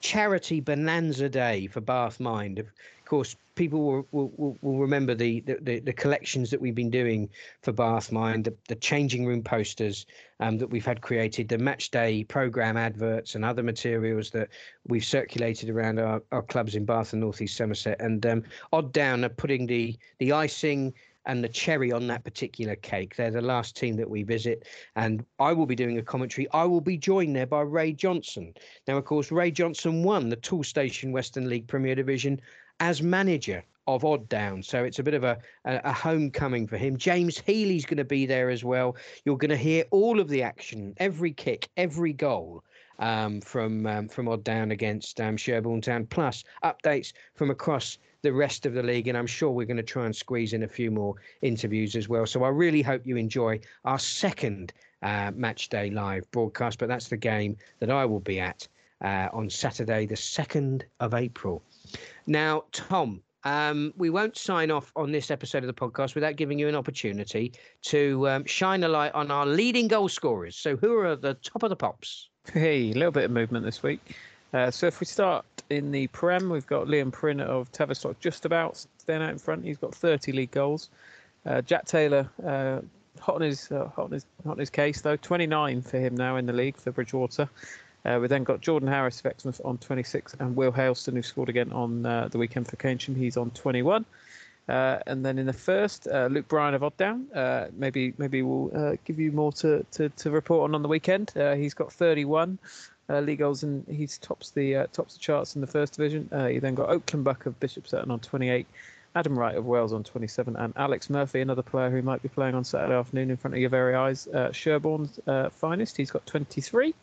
[0.00, 2.58] charity bonanza day for Bath Mind.
[2.58, 2.72] Of
[3.04, 7.28] course, people will, will, will remember the, the, the, collections that we've been doing
[7.60, 10.06] for Bath Mind, the, the changing room posters
[10.40, 14.48] um, that we've had created, the match day program adverts, and other materials that
[14.88, 18.00] we've circulated around our, our clubs in Bath and North East Somerset.
[18.00, 20.94] And um, Odd Down are putting the the icing
[21.26, 23.14] and the cherry on that particular cake.
[23.14, 26.48] They're the last team that we visit, and I will be doing a commentary.
[26.54, 28.54] I will be joined there by Ray Johnson.
[28.88, 32.40] Now, of course, Ray Johnson won the Toolstation Western League Premier Division
[32.80, 34.62] as manager of Odd Down.
[34.62, 36.96] So it's a bit of a, a, homecoming for him.
[36.96, 38.96] James Healey's going to be there as well.
[39.24, 42.64] You're going to hear all of the action, every kick, every goal.
[42.98, 48.30] Um, from um, from Odd Down against um, Sherborne Town, plus updates from across the
[48.30, 50.68] rest of the league, and I'm sure we're going to try and squeeze in a
[50.68, 52.26] few more interviews as well.
[52.26, 56.78] So I really hope you enjoy our second uh, match day live broadcast.
[56.78, 58.68] But that's the game that I will be at
[59.00, 61.62] uh, on Saturday, the second of April.
[62.26, 66.58] Now, Tom, um, we won't sign off on this episode of the podcast without giving
[66.58, 70.56] you an opportunity to um, shine a light on our leading goal scorers.
[70.56, 72.28] So, who are at the top of the pops?
[72.52, 74.00] Hey, a little bit of movement this week.
[74.52, 78.44] Uh, so, if we start in the Prem, we've got Liam Prinn of Tavistock just
[78.44, 79.64] about staying out in front.
[79.64, 80.90] He's got 30 league goals.
[81.46, 82.80] Uh, Jack Taylor, uh,
[83.20, 86.14] hot on his uh, hot on his hot on his case though, 29 for him
[86.14, 87.48] now in the league for Bridgwater.
[88.04, 91.48] Uh, we then got Jordan Harris of Exmouth on 26 and Will Haleston, who scored
[91.48, 93.16] again on uh, the weekend for Keynsham.
[93.16, 94.04] He's on 21.
[94.68, 97.26] Uh, and then in the first, uh, Luke Bryan of Odd Down.
[97.34, 100.88] Uh, maybe maybe we'll uh, give you more to, to, to, report on on the
[100.88, 101.32] weekend.
[101.56, 102.58] he's got 31
[103.08, 106.30] league goals and he tops the tops the charts in the first division.
[106.48, 108.66] he then got Oakland Buck of Bishop Sutton on 28.
[109.16, 112.54] Adam Wright of Wells on 27, and Alex Murphy, another player who might be playing
[112.54, 115.18] on Saturday afternoon in front of your very eyes, Sherborne's
[115.50, 115.96] finest.
[115.96, 116.94] He's got 23.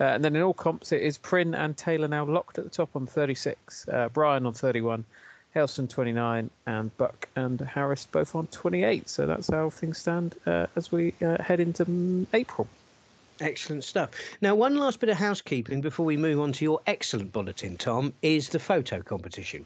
[0.00, 2.70] Uh, and then in all comps, it is Prinn and Taylor now locked at the
[2.70, 5.04] top on 36, uh, Bryan on 31,
[5.52, 9.08] Helston 29, and Buck and Harris both on 28.
[9.08, 12.66] So that's how things stand uh, as we uh, head into mm, April.
[13.40, 14.10] Excellent stuff.
[14.42, 18.12] Now, one last bit of housekeeping before we move on to your excellent bulletin, Tom,
[18.20, 19.64] is the photo competition.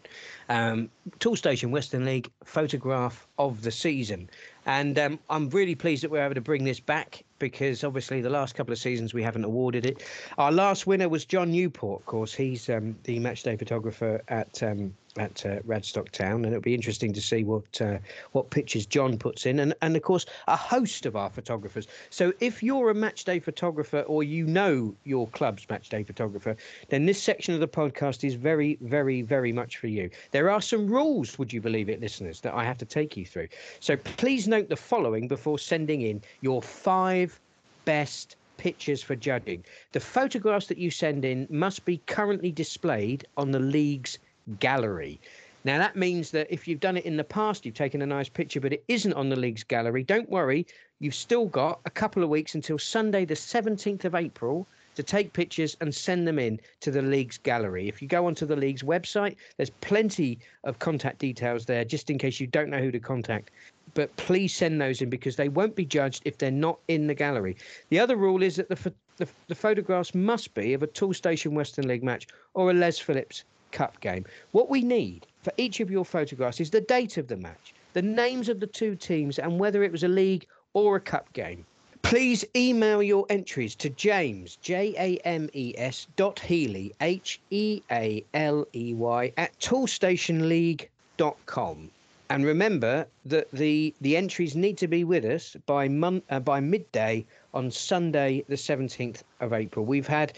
[0.49, 4.31] Um, Toolstation Western League photograph of the season.
[4.67, 8.31] And um, I'm really pleased that we're able to bring this back because obviously the
[8.31, 10.03] last couple of seasons we haven't awarded it.
[10.39, 12.33] Our last winner was John Newport, of course.
[12.33, 17.13] He's um, the matchday photographer at um, at uh, Radstock Town, and it'll be interesting
[17.13, 17.99] to see what uh,
[18.33, 21.87] what pictures John puts in, and and of course a host of our photographers.
[22.11, 26.57] So if you're a match day photographer or you know your club's match day photographer,
[26.89, 30.11] then this section of the podcast is very, very, very much for you.
[30.33, 33.25] There are some rules, would you believe it, listeners, that I have to take you
[33.25, 33.49] through.
[33.81, 37.39] So please note the following before sending in your five
[37.85, 39.65] best pictures for judging.
[39.93, 44.19] The photographs that you send in must be currently displayed on the league's
[44.61, 45.21] gallery.
[45.65, 48.29] Now, that means that if you've done it in the past, you've taken a nice
[48.29, 50.67] picture, but it isn't on the league's gallery, don't worry.
[50.99, 55.33] You've still got a couple of weeks until Sunday, the 17th of April, to take
[55.33, 57.89] pictures and send them in to the league's gallery.
[57.89, 62.19] If you go onto the league's website, there's plenty of contact details there just in
[62.19, 63.51] case you don't know who to contact.
[63.95, 67.15] But please send those in because they won't be judged if they're not in the
[67.15, 67.57] gallery.
[67.89, 71.89] The other rule is that the, the, the photographs must be of a Toolstation Western
[71.89, 73.45] League match or a Les Phillips
[73.75, 74.25] Cup game.
[74.53, 78.01] What we need for each of your photographs is the date of the match, the
[78.01, 81.67] names of the two teams, and whether it was a league or a cup game.
[82.03, 87.83] Please email your entries to James, J A M E S dot Healey, H E
[87.91, 91.91] A L E Y, at toolstationleague.com.
[92.31, 96.61] And remember that the, the entries need to be with us by, mon- uh, by
[96.61, 99.85] midday on Sunday, the 17th of April.
[99.85, 100.33] We've had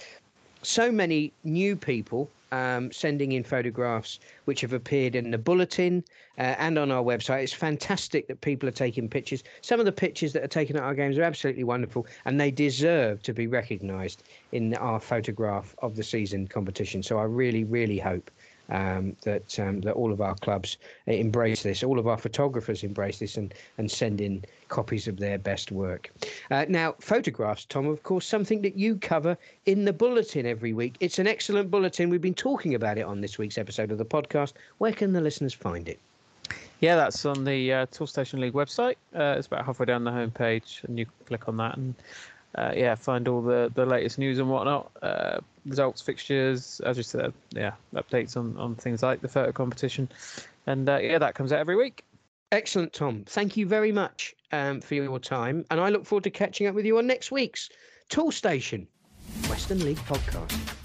[0.62, 6.02] so many new people um, sending in photographs which have appeared in the bulletin
[6.38, 7.42] uh, and on our website.
[7.42, 9.42] It's fantastic that people are taking pictures.
[9.60, 12.50] Some of the pictures that are taken at our games are absolutely wonderful and they
[12.50, 17.02] deserve to be recognised in our photograph of the season competition.
[17.02, 18.30] So I really, really hope
[18.70, 23.18] um, that um, that all of our clubs embrace this, all of our photographers embrace
[23.18, 26.10] this, and and send in copies of their best work.
[26.50, 29.36] Uh, now, photographs, Tom, of course, something that you cover
[29.66, 30.96] in the bulletin every week.
[31.00, 32.10] It's an excellent bulletin.
[32.10, 34.54] We've been talking about it on this week's episode of the podcast.
[34.78, 36.00] Where can the listeners find it?
[36.80, 38.96] Yeah, that's on the uh, Toolstation League website.
[39.14, 41.94] Uh, it's about halfway down the homepage, and you click on that and
[42.56, 47.02] uh, yeah, find all the, the latest news and whatnot, uh, results, fixtures, as you
[47.02, 50.08] said, yeah, updates on, on things like the photo competition.
[50.66, 52.04] And uh, yeah, that comes out every week.
[52.52, 53.24] Excellent, Tom.
[53.26, 55.64] Thank you very much um, for your time.
[55.70, 57.70] And I look forward to catching up with you on next week's
[58.08, 58.86] Toolstation
[59.48, 60.75] Western League podcast.